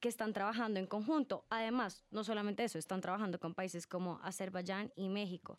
que 0.00 0.08
están 0.08 0.32
trabajando 0.32 0.80
en 0.80 0.86
conjunto. 0.86 1.44
Además, 1.50 2.02
no 2.10 2.24
solamente 2.24 2.64
eso, 2.64 2.78
están 2.78 3.02
trabajando 3.02 3.38
con 3.38 3.54
países 3.54 3.86
como 3.86 4.18
Azerbaiyán 4.22 4.90
y 4.96 5.08
México. 5.10 5.58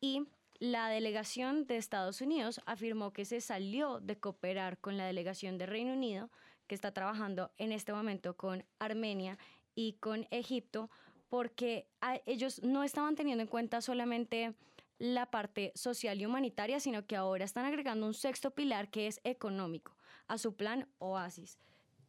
Y 0.00 0.26
la 0.60 0.88
delegación 0.90 1.66
de 1.66 1.78
Estados 1.78 2.20
Unidos 2.20 2.60
afirmó 2.66 3.12
que 3.12 3.24
se 3.24 3.40
salió 3.40 3.98
de 3.98 4.18
cooperar 4.18 4.78
con 4.78 4.98
la 4.98 5.06
delegación 5.06 5.56
de 5.56 5.64
Reino 5.64 5.94
Unido, 5.94 6.30
que 6.66 6.74
está 6.74 6.92
trabajando 6.92 7.50
en 7.56 7.72
este 7.72 7.94
momento 7.94 8.36
con 8.36 8.64
Armenia 8.78 9.38
y 9.74 9.94
con 9.94 10.28
Egipto, 10.30 10.90
porque 11.30 11.88
ellos 12.26 12.62
no 12.62 12.84
estaban 12.84 13.16
teniendo 13.16 13.42
en 13.42 13.48
cuenta 13.48 13.80
solamente 13.80 14.54
la 14.98 15.30
parte 15.30 15.72
social 15.74 16.20
y 16.20 16.26
humanitaria, 16.26 16.78
sino 16.78 17.06
que 17.06 17.16
ahora 17.16 17.46
están 17.46 17.64
agregando 17.64 18.06
un 18.06 18.12
sexto 18.12 18.50
pilar 18.50 18.90
que 18.90 19.06
es 19.06 19.18
económico 19.24 19.96
a 20.28 20.36
su 20.36 20.56
plan 20.56 20.86
Oasis. 20.98 21.58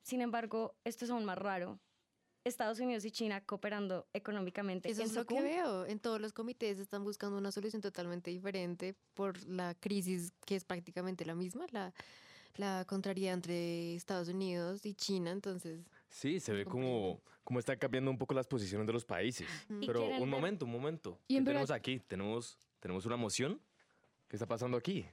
Sin 0.01 0.19
embargo, 0.19 0.75
esto 0.83 1.05
es 1.05 1.11
aún 1.11 1.23
más 1.23 1.37
raro. 1.37 1.79
Estados 2.43 2.79
Unidos 2.79 3.05
y 3.05 3.11
China 3.11 3.41
cooperando 3.45 4.07
económicamente. 4.13 4.89
Eso 4.89 5.01
en 5.01 5.07
es 5.09 5.15
lo 5.15 5.25
que 5.25 5.41
veo. 5.41 5.85
En 5.85 5.99
todos 5.99 6.19
los 6.19 6.33
comités 6.33 6.79
están 6.79 7.03
buscando 7.03 7.37
una 7.37 7.51
solución 7.51 7.81
totalmente 7.81 8.31
diferente 8.31 8.95
por 9.13 9.41
la 9.47 9.75
crisis 9.75 10.33
que 10.45 10.55
es 10.55 10.65
prácticamente 10.65 11.23
la 11.25 11.35
misma, 11.35 11.65
la, 11.71 11.93
la 12.55 12.85
contrariedad 12.85 13.35
entre 13.35 13.95
Estados 13.95 14.27
Unidos 14.29 14.85
y 14.85 14.93
China. 14.95 15.31
Entonces, 15.31 15.81
Sí, 16.09 16.39
se 16.39 16.51
ve 16.51 16.65
como, 16.65 17.21
como 17.43 17.59
están 17.59 17.77
cambiando 17.77 18.11
un 18.11 18.17
poco 18.17 18.33
las 18.33 18.47
posiciones 18.47 18.85
de 18.87 18.93
los 18.93 19.05
países. 19.05 19.47
Y 19.69 19.85
Pero 19.87 20.03
un 20.05 20.09
ver- 20.19 20.25
momento, 20.27 20.65
un 20.65 20.71
momento. 20.71 21.19
Y 21.27 21.35
¿Qué 21.35 21.37
en 21.37 21.45
tenemos 21.45 21.71
aquí? 21.71 21.99
¿Tenemos, 21.99 22.57
¿Tenemos 22.79 23.05
una 23.05 23.15
moción? 23.17 23.61
¿Qué 24.27 24.35
está 24.35 24.47
pasando 24.47 24.77
aquí? 24.77 25.05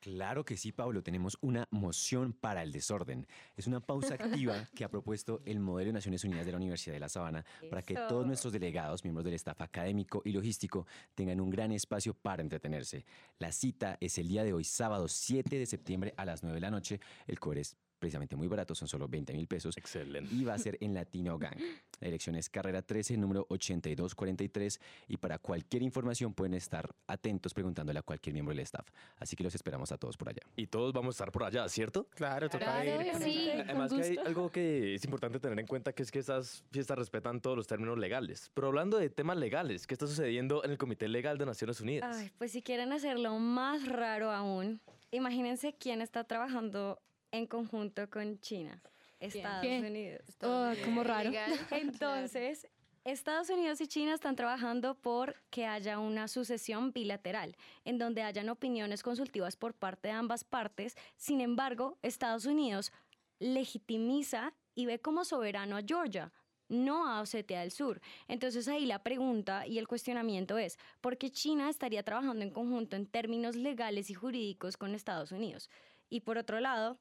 Claro 0.00 0.44
que 0.44 0.56
sí, 0.56 0.72
Pablo. 0.72 1.02
Tenemos 1.02 1.36
una 1.40 1.66
moción 1.70 2.32
para 2.32 2.62
el 2.62 2.72
desorden. 2.72 3.26
Es 3.56 3.66
una 3.66 3.80
pausa 3.80 4.14
activa 4.20 4.68
que 4.74 4.84
ha 4.84 4.88
propuesto 4.88 5.42
el 5.44 5.58
modelo 5.58 5.88
de 5.88 5.94
Naciones 5.94 6.24
Unidas 6.24 6.46
de 6.46 6.52
la 6.52 6.58
Universidad 6.58 6.94
de 6.94 7.00
La 7.00 7.08
Sabana 7.08 7.44
para 7.70 7.82
que 7.82 7.94
todos 7.94 8.26
nuestros 8.26 8.52
delegados, 8.52 9.04
miembros 9.04 9.24
del 9.24 9.34
staff 9.34 9.60
académico 9.60 10.22
y 10.24 10.32
logístico, 10.32 10.86
tengan 11.14 11.40
un 11.40 11.50
gran 11.50 11.72
espacio 11.72 12.14
para 12.14 12.42
entretenerse. 12.42 13.04
La 13.38 13.52
cita 13.52 13.96
es 14.00 14.18
el 14.18 14.28
día 14.28 14.44
de 14.44 14.52
hoy, 14.52 14.64
sábado 14.64 15.08
7 15.08 15.58
de 15.58 15.66
septiembre 15.66 16.14
a 16.16 16.24
las 16.24 16.42
9 16.42 16.56
de 16.56 16.60
la 16.60 16.70
noche. 16.70 17.00
El 17.26 17.40
cobre 17.40 17.62
es 17.62 17.76
precisamente 17.98 18.36
muy 18.36 18.48
barato, 18.48 18.74
son 18.74 18.88
solo 18.88 19.08
20 19.08 19.32
mil 19.34 19.46
pesos. 19.46 19.76
Excelente. 19.76 20.34
Y 20.34 20.44
va 20.44 20.54
a 20.54 20.58
ser 20.58 20.76
en 20.80 20.94
Latino 20.94 21.38
Gang. 21.38 21.56
La 22.00 22.06
dirección 22.06 22.36
es 22.36 22.50
carrera 22.50 22.82
13, 22.82 23.16
número 23.16 23.46
8243. 23.48 24.80
Y 25.08 25.16
para 25.16 25.38
cualquier 25.38 25.82
información 25.82 26.34
pueden 26.34 26.54
estar 26.54 26.94
atentos 27.06 27.54
preguntándole 27.54 27.98
a 27.98 28.02
cualquier 28.02 28.34
miembro 28.34 28.54
del 28.54 28.62
staff. 28.64 28.86
Así 29.16 29.34
que 29.36 29.42
los 29.44 29.54
esperamos 29.54 29.92
a 29.92 29.98
todos 29.98 30.16
por 30.16 30.28
allá. 30.28 30.42
Y 30.56 30.66
todos 30.66 30.92
vamos 30.92 31.14
a 31.14 31.16
estar 31.16 31.32
por 31.32 31.44
allá, 31.44 31.68
¿cierto? 31.68 32.06
Claro, 32.10 32.48
toca 32.48 32.64
Claro, 32.82 33.02
ir. 33.02 33.14
Sí, 33.22 33.50
Además 33.50 33.92
que 33.92 34.02
hay 34.02 34.16
algo 34.18 34.50
que 34.50 34.94
es 34.94 35.04
importante 35.04 35.40
tener 35.40 35.58
en 35.58 35.66
cuenta 35.66 35.92
que 35.92 36.02
es 36.02 36.10
que 36.10 36.18
estas 36.18 36.64
fiestas 36.70 36.98
respetan 36.98 37.40
todos 37.40 37.56
los 37.56 37.66
términos 37.66 37.98
legales. 37.98 38.50
Pero 38.54 38.68
hablando 38.68 38.98
de 38.98 39.08
temas 39.08 39.36
legales, 39.38 39.86
¿qué 39.86 39.94
está 39.94 40.06
sucediendo 40.06 40.64
en 40.64 40.70
el 40.70 40.78
Comité 40.78 41.08
Legal 41.08 41.38
de 41.38 41.46
Naciones 41.46 41.80
Unidas? 41.80 42.16
Ay, 42.16 42.30
pues 42.38 42.52
si 42.52 42.62
quieren 42.62 42.92
hacerlo 42.92 43.38
más 43.38 43.86
raro 43.88 44.30
aún, 44.30 44.80
imagínense 45.10 45.74
quién 45.78 46.02
está 46.02 46.24
trabajando 46.24 47.00
en 47.32 47.46
conjunto 47.46 48.08
con 48.10 48.40
China. 48.40 48.80
Estados. 49.20 49.66
Unidos. 49.66 50.22
Oh, 50.42 50.72
como 50.84 51.02
raro. 51.02 51.30
Entonces, 51.70 52.68
Estados 53.04 53.50
Unidos 53.50 53.80
y 53.80 53.86
China 53.86 54.14
están 54.14 54.36
trabajando 54.36 54.94
por 54.96 55.36
que 55.50 55.64
haya 55.64 55.98
una 55.98 56.28
sucesión 56.28 56.92
bilateral, 56.92 57.56
en 57.84 57.98
donde 57.98 58.22
hayan 58.22 58.48
opiniones 58.48 59.02
consultivas 59.02 59.56
por 59.56 59.74
parte 59.74 60.08
de 60.08 60.14
ambas 60.14 60.44
partes. 60.44 60.96
Sin 61.16 61.40
embargo, 61.40 61.98
Estados 62.02 62.46
Unidos 62.46 62.92
legitimiza 63.38 64.54
y 64.74 64.86
ve 64.86 64.98
como 64.98 65.24
soberano 65.24 65.76
a 65.76 65.82
Georgia, 65.86 66.32
no 66.68 67.08
a 67.08 67.20
Osetia 67.20 67.60
del 67.60 67.70
Sur. 67.70 68.00
Entonces 68.28 68.66
ahí 68.68 68.86
la 68.86 69.02
pregunta 69.02 69.66
y 69.66 69.78
el 69.78 69.86
cuestionamiento 69.86 70.58
es, 70.58 70.78
¿por 71.00 71.16
qué 71.16 71.30
China 71.30 71.70
estaría 71.70 72.02
trabajando 72.02 72.42
en 72.42 72.50
conjunto 72.50 72.96
en 72.96 73.06
términos 73.06 73.56
legales 73.56 74.10
y 74.10 74.14
jurídicos 74.14 74.76
con 74.76 74.94
Estados 74.94 75.32
Unidos? 75.32 75.70
Y 76.08 76.20
por 76.20 76.38
otro 76.38 76.60
lado, 76.60 76.98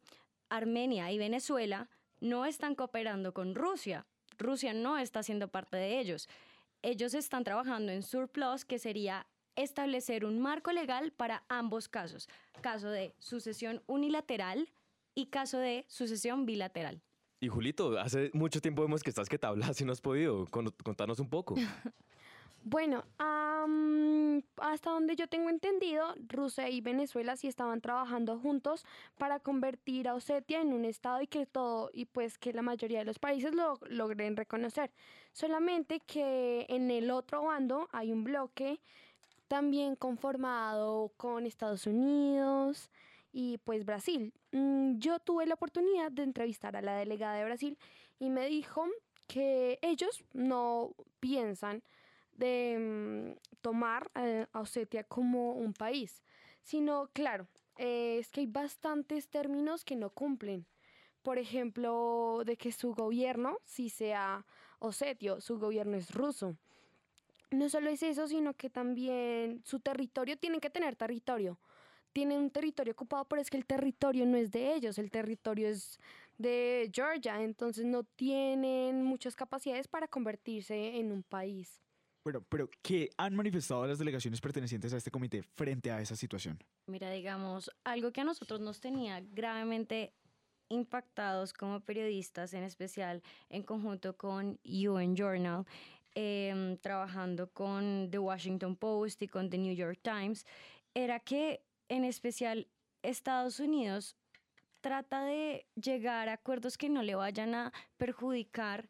Armenia 0.49 1.11
y 1.11 1.17
Venezuela 1.17 1.89
no 2.19 2.45
están 2.45 2.75
cooperando 2.75 3.33
con 3.33 3.55
Rusia. 3.55 4.05
Rusia 4.37 4.73
no 4.73 4.97
está 4.97 5.23
siendo 5.23 5.47
parte 5.47 5.77
de 5.77 5.99
ellos. 5.99 6.27
Ellos 6.81 7.13
están 7.13 7.43
trabajando 7.43 7.91
en 7.91 8.03
Surplus, 8.03 8.65
que 8.65 8.79
sería 8.79 9.25
establecer 9.55 10.25
un 10.25 10.39
marco 10.39 10.71
legal 10.71 11.11
para 11.11 11.43
ambos 11.49 11.87
casos. 11.87 12.27
Caso 12.61 12.89
de 12.89 13.13
sucesión 13.19 13.81
unilateral 13.87 14.69
y 15.13 15.27
caso 15.27 15.57
de 15.59 15.85
sucesión 15.87 16.45
bilateral. 16.45 17.01
Y 17.39 17.47
Julito, 17.47 17.97
hace 17.99 18.31
mucho 18.33 18.59
tiempo 18.61 18.81
vemos 18.81 19.03
que 19.03 19.09
estás 19.09 19.29
que 19.29 19.37
tablas 19.37 19.79
y 19.79 19.85
no 19.85 19.91
has 19.93 20.01
podido. 20.01 20.45
Con- 20.47 20.71
Contanos 20.83 21.19
un 21.19 21.29
poco. 21.29 21.55
Bueno, 22.67 23.03
am, 23.19 24.41
hasta 24.57 24.89
donde 24.89 25.15
yo 25.15 25.27
tengo 25.27 25.51
entendido, 25.51 26.15
Rusia 26.27 26.67
y 26.67 26.81
Venezuela 26.81 27.37
sí 27.37 27.47
estaban 27.47 27.79
trabajando 27.79 28.39
juntos 28.39 28.87
para 29.19 29.39
convertir 29.39 30.07
a 30.07 30.15
Osetia 30.15 30.61
en 30.61 30.73
un 30.73 30.83
estado 30.83 31.21
y 31.21 31.27
que 31.27 31.45
todo 31.45 31.91
y 31.93 32.05
pues 32.05 32.39
que 32.39 32.53
la 32.53 32.63
mayoría 32.63 32.97
de 32.97 33.05
los 33.05 33.19
países 33.19 33.53
lo 33.53 33.77
logren 33.87 34.35
reconocer. 34.35 34.89
Solamente 35.31 35.99
que 35.99 36.65
en 36.67 36.89
el 36.89 37.11
otro 37.11 37.43
bando 37.43 37.87
hay 37.91 38.11
un 38.11 38.23
bloque 38.23 38.79
también 39.47 39.95
conformado 39.95 41.11
con 41.17 41.45
Estados 41.45 41.85
Unidos 41.85 42.89
y 43.31 43.59
pues 43.59 43.85
Brasil. 43.85 44.33
Mm, 44.53 44.97
Yo 44.97 45.19
tuve 45.19 45.45
la 45.45 45.53
oportunidad 45.53 46.11
de 46.11 46.23
entrevistar 46.23 46.75
a 46.75 46.81
la 46.81 46.95
delegada 46.95 47.35
de 47.35 47.45
Brasil 47.45 47.77
y 48.17 48.31
me 48.31 48.47
dijo 48.47 48.87
que 49.27 49.77
ellos 49.83 50.23
no 50.33 50.95
piensan 51.19 51.83
de 52.35 53.35
mm, 53.35 53.57
tomar 53.61 54.11
eh, 54.15 54.45
a 54.51 54.61
Osetia 54.61 55.03
como 55.03 55.53
un 55.53 55.73
país, 55.73 56.21
sino, 56.63 57.09
claro, 57.13 57.47
eh, 57.77 58.17
es 58.19 58.31
que 58.31 58.41
hay 58.41 58.47
bastantes 58.47 59.27
términos 59.27 59.83
que 59.83 59.95
no 59.95 60.09
cumplen. 60.09 60.65
Por 61.21 61.37
ejemplo, 61.39 62.43
de 62.45 62.55
que 62.57 62.71
su 62.71 62.93
gobierno 62.93 63.57
sí 63.63 63.89
sea 63.89 64.45
osetio, 64.79 65.41
su 65.41 65.57
gobierno 65.57 65.97
es 65.97 66.11
ruso. 66.11 66.55
No 67.51 67.69
solo 67.69 67.89
es 67.89 68.03
eso, 68.03 68.27
sino 68.27 68.53
que 68.53 68.69
también 68.69 69.61
su 69.63 69.79
territorio 69.79 70.37
tiene 70.37 70.59
que 70.59 70.69
tener 70.69 70.95
territorio. 70.95 71.57
Tienen 72.13 72.39
un 72.39 72.49
territorio 72.49 72.93
ocupado, 72.93 73.25
pero 73.25 73.41
es 73.41 73.49
que 73.49 73.57
el 73.57 73.65
territorio 73.65 74.25
no 74.25 74.37
es 74.37 74.51
de 74.51 74.73
ellos, 74.73 74.97
el 74.97 75.11
territorio 75.11 75.67
es 75.67 75.99
de 76.37 76.89
Georgia, 76.93 77.41
entonces 77.41 77.85
no 77.85 78.03
tienen 78.03 79.03
muchas 79.03 79.35
capacidades 79.35 79.87
para 79.87 80.07
convertirse 80.07 80.97
en 80.97 81.11
un 81.11 81.23
país. 81.23 81.84
Bueno, 82.25 82.43
pero 82.49 82.71
¿qué 82.81 83.11
han 83.17 83.35
manifestado 83.35 83.85
las 83.85 83.99
delegaciones 83.99 84.41
pertenecientes 84.41 84.91
a 84.91 84.97
este 84.97 85.11
comité 85.11 85.43
frente 85.43 85.91
a 85.91 86.01
esa 86.01 86.15
situación? 86.15 86.57
Mira, 86.87 87.11
digamos, 87.11 87.69
algo 87.83 88.11
que 88.11 88.21
a 88.21 88.23
nosotros 88.23 88.59
nos 88.59 88.79
tenía 88.79 89.21
gravemente 89.21 90.11
impactados 90.69 91.53
como 91.53 91.81
periodistas, 91.81 92.55
en 92.55 92.63
especial 92.63 93.21
en 93.49 93.61
conjunto 93.61 94.17
con 94.17 94.59
UN 94.65 95.15
Journal, 95.15 95.67
em, 96.15 96.77
trabajando 96.79 97.51
con 97.51 98.09
The 98.09 98.17
Washington 98.17 98.75
Post 98.75 99.21
y 99.21 99.27
con 99.27 99.51
The 99.51 99.59
New 99.59 99.75
York 99.75 99.99
Times, 100.01 100.47
era 100.95 101.19
que 101.19 101.63
en 101.89 102.05
especial 102.05 102.67
Estados 103.03 103.59
Unidos 103.59 104.17
trata 104.81 105.23
de 105.25 105.67
llegar 105.75 106.29
a 106.29 106.33
acuerdos 106.33 106.75
que 106.75 106.89
no 106.89 107.03
le 107.03 107.13
vayan 107.13 107.53
a 107.53 107.71
perjudicar 107.97 108.89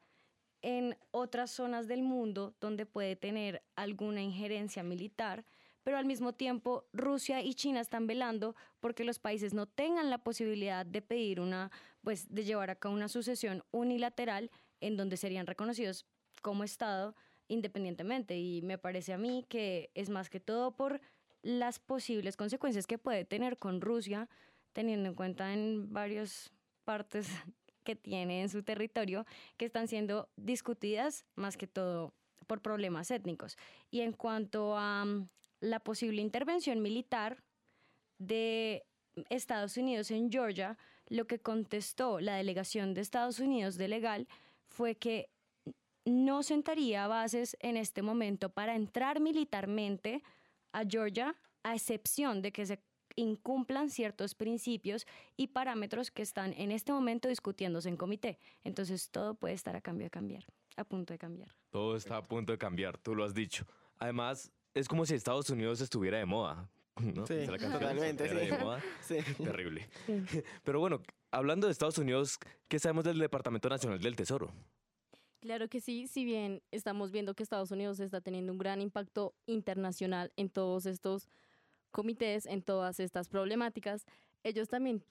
en 0.66 0.98
otras 1.12 1.52
zonas 1.52 1.88
del 1.88 2.02
mundo 2.02 2.56
donde 2.60 2.88
puede 2.88 3.16
tener 3.16 3.62
alguna 3.76 4.24
injerencia 4.24 4.82
militar, 4.82 5.46
pero 5.84 6.00
al 6.00 6.06
mismo 6.06 6.34
tiempo 6.34 6.88
Rusia 6.92 7.44
y 7.44 7.54
China 7.54 7.82
están 7.82 8.08
velando 8.08 8.56
porque 8.80 9.04
los 9.04 9.20
países 9.20 9.54
no 9.54 9.68
tengan 9.68 10.10
la 10.10 10.18
posibilidad 10.18 10.84
de 10.84 11.04
pedir 11.04 11.40
una, 11.40 11.70
pues 12.02 12.34
de 12.34 12.46
llevar 12.46 12.72
a 12.72 12.76
cabo 12.76 12.96
una 12.96 13.10
sucesión 13.10 13.64
unilateral 13.70 14.50
en 14.82 14.98
donde 14.98 15.18
serían 15.18 15.46
reconocidos 15.46 16.08
como 16.42 16.64
Estado 16.64 17.16
independientemente. 17.48 18.36
Y 18.36 18.64
me 18.64 18.80
parece 18.80 19.14
a 19.14 19.20
mí 19.20 19.46
que 19.48 19.92
es 19.94 20.10
más 20.10 20.32
que 20.32 20.40
todo 20.40 20.76
por 20.76 21.00
las 21.44 21.78
posibles 21.78 22.38
consecuencias 22.38 22.88
que 22.88 22.98
puede 22.98 23.24
tener 23.24 23.60
con 23.60 23.82
Rusia, 23.82 24.30
teniendo 24.74 25.10
en 25.10 25.14
cuenta 25.14 25.54
en 25.54 25.94
varias 25.94 26.52
partes 26.86 27.30
que 27.86 27.96
tiene 27.96 28.42
en 28.42 28.50
su 28.50 28.64
territorio 28.64 29.26
que 29.56 29.66
están 29.66 29.88
siendo 29.88 30.28
discutidas 30.36 31.26
más 31.36 31.56
que 31.56 31.68
todo 31.68 32.14
por 32.48 32.62
problemas 32.62 33.12
étnicos. 33.12 33.58
Y 33.90 34.02
en 34.02 34.12
cuanto 34.12 34.78
a 34.78 35.06
mm, 35.06 35.30
la 35.62 35.80
posible 35.80 36.22
intervención 36.22 36.82
militar 36.82 37.44
de 38.18 38.86
Estados 39.30 39.78
Unidos 39.78 40.12
en 40.12 40.30
Georgia, 40.30 40.78
lo 41.08 41.26
que 41.26 41.40
contestó 41.40 42.20
la 42.20 42.36
delegación 42.36 42.94
de 42.94 43.02
Estados 43.02 43.40
Unidos 43.40 43.78
de 43.78 43.88
legal 43.88 44.28
fue 44.68 44.96
que 44.96 45.30
no 46.04 46.44
sentaría 46.44 47.08
bases 47.08 47.58
en 47.62 47.78
este 47.78 48.02
momento 48.02 48.50
para 48.50 48.76
entrar 48.76 49.20
militarmente 49.20 50.22
a 50.72 50.84
Georgia, 50.84 51.36
a 51.64 51.74
excepción 51.74 52.42
de 52.42 52.52
que 52.52 52.66
se 52.66 52.80
incumplan 53.16 53.90
ciertos 53.90 54.36
principios 54.36 55.06
y 55.38 55.48
parámetros 55.48 56.12
que 56.12 56.22
están 56.22 56.54
en 56.54 56.72
este 56.72 56.92
momento 56.92 57.28
discutiéndose 57.28 57.90
en 57.90 57.98
comité. 57.98 58.40
Entonces 58.64 59.10
todo 59.10 59.36
puede 59.36 59.54
estar 59.54 59.76
a 59.76 59.82
cambio 59.82 60.06
de 60.06 60.12
cambiar, 60.12 60.46
a 60.76 60.84
punto 60.84 61.14
de 61.14 61.18
cambiar. 61.18 61.50
Todo 61.70 61.96
está 61.96 62.18
a 62.18 62.24
punto 62.24 62.52
de 62.52 62.58
cambiar, 62.58 62.98
tú 62.98 63.16
lo 63.16 63.24
has 63.24 63.34
dicho. 63.34 63.66
Además, 63.98 64.52
es 64.74 64.88
como 64.88 65.06
si 65.06 65.16
Estados 65.16 65.50
Unidos 65.50 65.82
estuviera 65.82 66.18
de 66.18 66.26
moda. 66.26 66.70
¿no? 67.02 67.26
Sí, 67.26 67.46
la 67.46 67.58
totalmente, 67.58 68.26
estuviera 68.26 68.46
sí. 68.46 68.52
de 68.52 68.64
moda. 68.64 68.84
Sí. 69.02 69.18
Terrible. 69.44 69.88
Pero 70.64 70.80
bueno, 70.80 71.02
hablando 71.32 71.68
de 71.68 71.72
Estados 71.72 71.98
Unidos, 71.98 72.40
¿qué 72.68 72.80
sabemos 72.80 73.04
del 73.04 73.20
Departamento 73.20 73.70
Nacional 73.70 74.00
del 74.00 74.16
Tesoro? 74.16 74.52
Claro 75.46 75.68
que 75.68 75.80
sí, 75.80 76.08
si 76.08 76.26
bien 76.26 76.64
estamos 76.72 77.12
viendo 77.12 77.36
que 77.36 77.44
Estados 77.44 77.70
Unidos 77.70 78.00
está 78.00 78.20
teniendo 78.20 78.52
un 78.52 78.58
gran 78.58 78.82
impacto 78.82 79.36
internacional 79.46 80.34
en 80.38 80.50
todos 80.50 80.88
estos 80.88 81.30
comités, 81.96 82.46
en 82.46 82.62
todas 82.62 83.00
estas 83.00 83.30
problemáticas, 83.30 84.06
ellos 84.44 84.68
también 84.68 85.02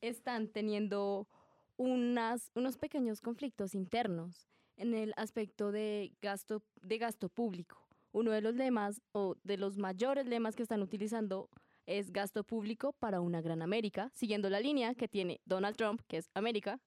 están 0.00 0.48
teniendo 0.48 1.28
unas, 1.76 2.50
unos 2.56 2.78
pequeños 2.78 3.20
conflictos 3.20 3.76
internos 3.76 4.48
en 4.76 4.92
el 4.92 5.14
aspecto 5.16 5.70
de 5.70 6.12
gasto, 6.20 6.64
de 6.82 6.98
gasto 6.98 7.28
público. 7.28 7.76
Uno 8.10 8.32
de 8.32 8.40
los 8.40 8.56
lemas 8.56 9.00
o 9.12 9.36
de 9.44 9.56
los 9.56 9.78
mayores 9.78 10.26
lemas 10.26 10.56
que 10.56 10.64
están 10.64 10.82
utilizando 10.82 11.48
es 11.86 12.10
gasto 12.10 12.42
público 12.42 12.92
para 12.98 13.20
una 13.20 13.40
gran 13.40 13.62
América, 13.62 14.10
siguiendo 14.12 14.50
la 14.50 14.58
línea 14.58 14.96
que 14.96 15.06
tiene 15.06 15.40
Donald 15.44 15.76
Trump, 15.76 16.00
que 16.08 16.16
es 16.16 16.28
América 16.34 16.80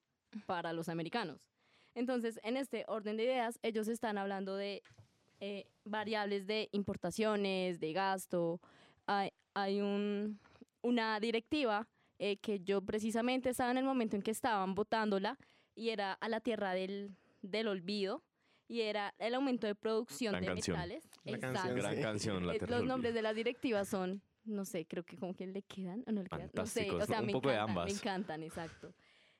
para 0.48 0.74
los 0.74 0.90
americanos. 0.90 1.40
Entonces, 1.96 2.42
en 2.44 2.58
este 2.58 2.84
orden 2.90 3.16
de 3.16 3.24
ideas, 3.24 3.58
ellos 3.62 3.88
están 3.88 4.18
hablando 4.18 4.58
de 4.58 4.84
eh, 5.40 5.66
variables 5.86 6.46
de 6.46 6.68
importaciones, 6.74 7.80
de 7.80 7.94
gasto. 7.94 8.60
Hay, 9.12 9.32
hay 9.56 9.82
un- 9.82 10.40
una 10.84 11.20
directiva 11.20 11.88
eh, 12.20 12.38
que 12.38 12.60
yo 12.60 12.82
precisamente 12.82 13.50
estaba 13.50 13.72
en 13.72 13.78
el 13.78 13.86
momento 13.86 14.16
en 14.16 14.22
que 14.22 14.30
estaban 14.32 14.76
votándola 14.76 15.38
y 15.74 15.90
era 15.90 16.14
a 16.14 16.30
la 16.30 16.42
tierra 16.42 16.74
del, 16.74 17.16
del 17.42 17.68
olvido 17.70 18.24
y 18.68 18.82
era 18.82 19.16
el 19.18 19.34
aumento 19.34 19.66
de 19.66 19.74
producción 19.74 20.34
Gran 20.34 20.42
de 20.44 20.48
canción. 20.50 20.78
metales. 20.78 21.10
La 21.24 21.32
Exacto. 21.38 21.54
canción, 21.56 21.76
Gran 21.80 21.96
sí. 21.96 22.02
canción, 22.02 22.46
la 22.46 22.54
Eh, 22.54 22.60
Tierra 22.60 22.72
Los 22.72 22.80
del 22.82 22.88
nombres 22.88 23.14
de 23.16 23.22
las 23.24 23.36
directivas 23.36 23.88
son, 23.88 24.22
no 24.44 24.64
sé, 24.64 24.86
creo 24.86 25.04
que 25.04 25.18
como 25.18 25.34
que 25.34 25.48
le 25.48 25.64
quedan 25.64 26.04
o 26.08 26.12
no 26.12 26.22
le 26.22 26.30
quedan. 26.30 26.52
No 26.54 26.66
sé, 26.68 26.82
o 26.92 27.00
Fantásticos, 27.00 27.08
sea, 27.08 27.20
un 27.22 27.26
me 27.26 27.32
poco 27.34 27.50
de 27.50 27.56
encantan, 27.56 27.74
me 27.76 27.82
ambas. 27.82 27.98
encantan, 27.98 28.44
exacto. 28.44 28.94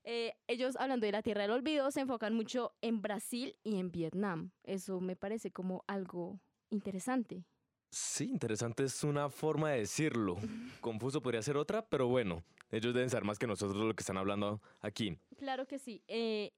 Eh, 0.04 0.34
ellos 0.48 0.78
hablando 0.78 1.06
de 1.06 1.12
la 1.12 1.22
Tierra 1.22 1.44
del 1.44 1.52
Olvido 1.52 1.92
se 1.92 2.00
enfocan 2.00 2.34
mucho 2.34 2.74
en 2.82 3.02
Brasil 3.04 3.56
y 3.64 3.78
en 3.78 3.92
Vietnam. 3.92 4.52
Eso 4.64 5.00
me 5.00 5.16
parece 5.16 5.52
como 5.52 5.84
algo 5.86 6.40
interesante. 6.72 7.44
Sí, 7.92 8.26
interesante 8.26 8.84
es 8.84 9.04
una 9.04 9.30
forma 9.30 9.72
de 9.72 9.80
decirlo. 9.80 10.38
Confuso 10.80 11.22
podría 11.22 11.42
ser 11.42 11.58
otra, 11.58 11.86
pero 11.88 12.08
bueno, 12.08 12.44
ellos 12.72 12.94
deben 12.94 13.10
saber 13.10 13.24
más 13.24 13.40
que 13.40 13.48
nosotros 13.48 13.84
lo 13.84 13.96
que 13.96 14.02
están 14.02 14.18
hablando 14.18 14.62
aquí. 14.80 15.18
Claro 15.38 15.66
que 15.66 15.80
sí. 15.80 16.04
eh, 16.08 16.52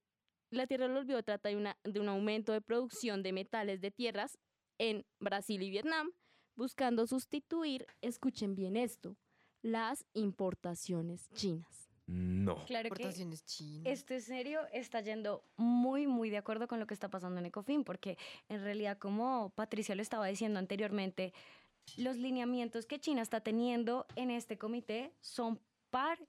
la 0.49 0.67
Tierra 0.67 0.87
del 0.87 0.97
Olvido 0.97 1.23
trata 1.23 1.47
de, 1.47 1.55
una, 1.55 1.77
de 1.85 1.99
un 2.01 2.09
aumento 2.09 2.51
de 2.51 2.59
producción 2.59 3.23
de 3.23 3.31
metales 3.31 3.79
de 3.79 3.89
tierras 3.91 4.37
en 4.77 5.05
Brasil 5.19 5.61
y 5.61 5.69
Vietnam, 5.69 6.11
buscando 6.57 7.07
sustituir, 7.07 7.87
escuchen 8.01 8.53
bien 8.55 8.75
esto, 8.75 9.15
las 9.61 10.05
importaciones 10.13 11.29
chinas. 11.33 11.90
No. 12.07 12.65
Claro 12.65 12.89
que 12.89 13.09
chinas. 13.45 13.85
Este 13.85 14.19
serio 14.19 14.61
está 14.73 15.01
yendo 15.01 15.43
muy, 15.55 16.07
muy 16.07 16.29
de 16.29 16.37
acuerdo 16.37 16.67
con 16.67 16.79
lo 16.79 16.87
que 16.87 16.93
está 16.93 17.09
pasando 17.09 17.39
en 17.39 17.45
Ecofin, 17.45 17.83
porque 17.83 18.17
en 18.49 18.61
realidad, 18.63 18.97
como 18.97 19.51
Patricia 19.55 19.95
lo 19.95 20.01
estaba 20.01 20.27
diciendo 20.27 20.59
anteriormente, 20.59 21.33
los 21.97 22.17
lineamientos 22.17 22.85
que 22.85 22.99
China 22.99 23.21
está 23.21 23.41
teniendo 23.41 24.05
en 24.15 24.31
este 24.31 24.57
comité 24.57 25.13
son, 25.21 25.59
par, 25.89 26.19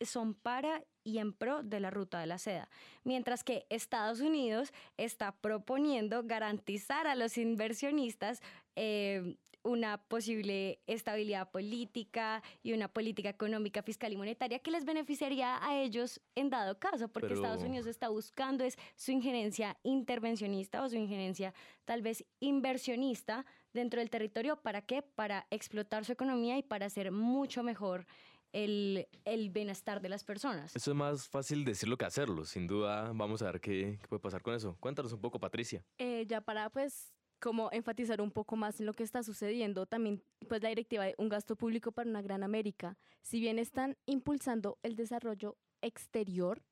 son 0.00 0.34
para 0.34 0.84
y 1.04 1.18
en 1.18 1.32
pro 1.32 1.62
de 1.62 1.80
la 1.80 1.90
ruta 1.90 2.18
de 2.18 2.26
la 2.26 2.38
seda, 2.38 2.68
mientras 3.04 3.44
que 3.44 3.66
Estados 3.70 4.20
Unidos 4.20 4.72
está 4.96 5.32
proponiendo 5.36 6.24
garantizar 6.24 7.06
a 7.06 7.14
los 7.14 7.38
inversionistas 7.38 8.42
eh, 8.74 9.36
una 9.66 9.98
posible 9.98 10.80
estabilidad 10.86 11.50
política 11.50 12.42
y 12.62 12.72
una 12.72 12.88
política 12.88 13.28
económica, 13.28 13.82
fiscal 13.82 14.12
y 14.12 14.16
monetaria 14.16 14.60
que 14.60 14.70
les 14.70 14.84
beneficiaría 14.84 15.64
a 15.64 15.78
ellos 15.80 16.20
en 16.34 16.50
dado 16.50 16.78
caso, 16.78 17.08
porque 17.08 17.34
Estados 17.34 17.62
Unidos 17.62 17.86
está 17.86 18.08
buscando 18.08 18.64
es 18.64 18.78
su 18.94 19.10
injerencia 19.10 19.76
intervencionista 19.82 20.82
o 20.82 20.88
su 20.88 20.96
injerencia 20.96 21.52
tal 21.84 22.02
vez 22.02 22.24
inversionista 22.40 23.44
dentro 23.72 24.00
del 24.00 24.10
territorio. 24.10 24.56
¿Para 24.56 24.82
qué? 24.82 25.02
Para 25.02 25.46
explotar 25.50 26.04
su 26.04 26.12
economía 26.12 26.56
y 26.58 26.62
para 26.62 26.86
hacer 26.86 27.10
mucho 27.10 27.62
mejor 27.62 28.06
el, 28.52 29.06
el 29.24 29.50
bienestar 29.50 30.00
de 30.00 30.08
las 30.08 30.24
personas. 30.24 30.74
Eso 30.74 30.92
es 30.92 30.96
más 30.96 31.28
fácil 31.28 31.64
decirlo 31.64 31.98
que 31.98 32.06
hacerlo. 32.06 32.44
Sin 32.44 32.66
duda, 32.66 33.12
vamos 33.12 33.42
a 33.42 33.46
ver 33.46 33.60
qué, 33.60 33.98
qué 34.00 34.08
puede 34.08 34.20
pasar 34.20 34.42
con 34.42 34.54
eso. 34.54 34.76
Cuéntanos 34.80 35.12
un 35.12 35.20
poco, 35.20 35.38
Patricia. 35.38 35.84
Eh, 35.98 36.24
ya 36.26 36.40
para 36.40 36.70
pues 36.70 37.15
como 37.40 37.70
enfatizar 37.72 38.20
un 38.20 38.30
poco 38.30 38.56
más 38.56 38.80
en 38.80 38.86
lo 38.86 38.92
que 38.94 39.02
está 39.02 39.22
sucediendo, 39.22 39.86
también 39.86 40.22
pues 40.48 40.62
la 40.62 40.68
directiva 40.70 41.04
de 41.04 41.14
un 41.18 41.28
gasto 41.28 41.54
público 41.56 41.92
para 41.92 42.08
una 42.08 42.22
gran 42.22 42.42
América, 42.42 42.96
si 43.22 43.40
bien 43.40 43.58
están 43.58 43.96
impulsando 44.06 44.78
el 44.82 44.96
desarrollo 44.96 45.56
exterior, 45.82 46.62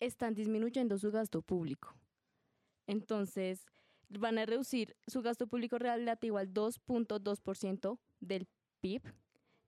están 0.00 0.34
disminuyendo 0.34 0.96
su 0.98 1.10
gasto 1.10 1.42
público. 1.42 1.94
Entonces, 2.86 3.66
van 4.08 4.38
a 4.38 4.46
reducir 4.46 4.96
su 5.06 5.20
gasto 5.22 5.46
público 5.46 5.78
relativo 5.78 6.38
al 6.38 6.52
2.2% 6.54 7.98
del 8.20 8.46
PIB. 8.80 9.02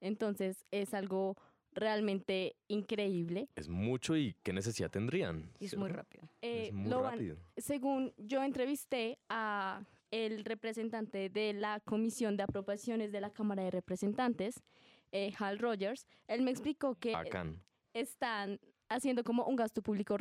Entonces, 0.00 0.64
es 0.70 0.94
algo 0.94 1.36
realmente 1.72 2.56
increíble. 2.68 3.48
Es 3.54 3.68
mucho 3.68 4.16
y 4.16 4.34
qué 4.42 4.52
necesidad 4.52 4.90
tendrían. 4.90 5.52
Y 5.60 5.66
es 5.66 5.76
muy 5.76 5.88
¿cierto? 5.90 5.96
rápido. 6.02 6.28
Eh, 6.42 6.66
es 6.68 6.72
muy 6.72 6.88
lo 6.90 7.02
van- 7.02 7.12
rápido. 7.12 7.36
según 7.58 8.12
yo 8.16 8.42
entrevisté 8.42 9.18
a 9.28 9.84
el 10.10 10.44
representante 10.44 11.28
de 11.28 11.52
la 11.52 11.80
Comisión 11.80 12.36
de 12.36 12.42
Aprobaciones 12.42 13.12
de 13.12 13.20
la 13.20 13.30
Cámara 13.30 13.62
de 13.62 13.70
Representantes, 13.70 14.62
eh, 15.12 15.32
Hal 15.38 15.58
Rogers, 15.58 16.06
él 16.28 16.42
me 16.42 16.50
explicó 16.50 16.94
que 16.94 17.12
Bacán. 17.12 17.62
están 17.94 18.60
haciendo 18.88 19.22
como 19.22 19.44
un 19.44 19.56
gasto 19.56 19.82
público 19.82 20.16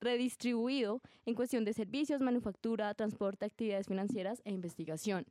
redistribuido 0.00 1.00
en 1.26 1.34
cuestión 1.34 1.64
de 1.64 1.72
servicios, 1.72 2.20
manufactura, 2.20 2.94
transporte, 2.94 3.44
actividades 3.44 3.88
financieras 3.88 4.40
e 4.44 4.52
investigación. 4.52 5.26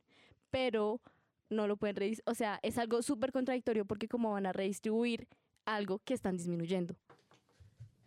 Pero 0.50 1.00
no 1.48 1.66
lo 1.66 1.76
pueden 1.76 1.96
redistribuir, 1.96 2.32
o 2.32 2.34
sea, 2.34 2.60
es 2.62 2.76
algo 2.78 3.02
súper 3.02 3.32
contradictorio 3.32 3.86
porque 3.86 4.08
cómo 4.08 4.32
van 4.32 4.46
a 4.46 4.52
redistribuir 4.52 5.26
algo 5.64 6.00
que 6.00 6.14
están 6.14 6.36
disminuyendo. 6.36 6.96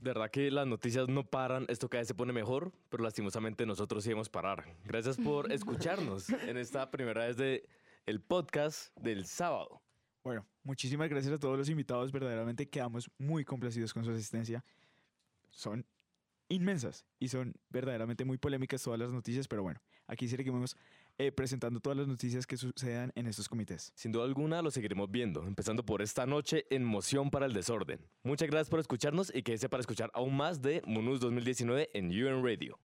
De 0.03 0.09
verdad 0.09 0.29
que 0.29 0.51
las 0.51 0.67
noticias 0.67 1.07
no 1.07 1.23
paran, 1.23 1.65
esto 1.69 1.87
cada 1.87 2.01
vez 2.01 2.09
se 2.09 2.13
pone 2.13 2.33
mejor, 2.33 2.73
pero 2.89 3.03
lastimosamente 3.03 3.65
nosotros 3.65 4.03
sí 4.03 4.09
debemos 4.09 4.27
parar. 4.27 4.65
Gracias 4.83 5.15
por 5.15 5.49
escucharnos 5.53 6.29
en 6.29 6.57
esta 6.57 6.91
primera 6.91 7.25
vez 7.25 7.37
de 7.37 7.69
el 8.05 8.19
podcast 8.19 8.93
del 8.97 9.25
sábado. 9.25 9.81
Bueno, 10.21 10.45
muchísimas 10.61 11.07
gracias 11.07 11.33
a 11.33 11.37
todos 11.37 11.57
los 11.57 11.69
invitados. 11.69 12.11
Verdaderamente 12.11 12.67
quedamos 12.67 13.09
muy 13.17 13.45
complacidos 13.45 13.93
con 13.93 14.03
su 14.03 14.11
asistencia. 14.11 14.65
Son 15.51 15.85
inmensas 16.49 17.05
y 17.17 17.29
son 17.29 17.55
verdaderamente 17.69 18.25
muy 18.25 18.37
polémicas 18.37 18.83
todas 18.83 18.99
las 18.99 19.13
noticias, 19.13 19.47
pero 19.47 19.63
bueno, 19.63 19.81
aquí 20.07 20.27
seguiremos 20.27 20.75
eh, 21.17 21.31
presentando 21.31 21.79
todas 21.79 21.97
las 21.97 22.07
noticias 22.07 22.47
que 22.47 22.57
sucedan 22.57 23.11
en 23.15 23.27
estos 23.27 23.47
comités. 23.49 23.91
Sin 23.95 24.11
duda 24.11 24.25
alguna 24.25 24.61
lo 24.61 24.71
seguiremos 24.71 25.09
viendo, 25.11 25.45
empezando 25.45 25.85
por 25.85 26.01
esta 26.01 26.25
noche 26.25 26.65
en 26.69 26.83
Moción 26.83 27.29
para 27.29 27.45
el 27.45 27.53
Desorden. 27.53 27.99
Muchas 28.23 28.49
gracias 28.49 28.69
por 28.69 28.79
escucharnos 28.79 29.31
y 29.33 29.43
quédese 29.43 29.69
para 29.69 29.81
escuchar 29.81 30.11
aún 30.13 30.35
más 30.35 30.61
de 30.61 30.81
Munus 30.85 31.19
2019 31.19 31.89
en 31.93 32.07
UN 32.07 32.43
Radio. 32.43 32.79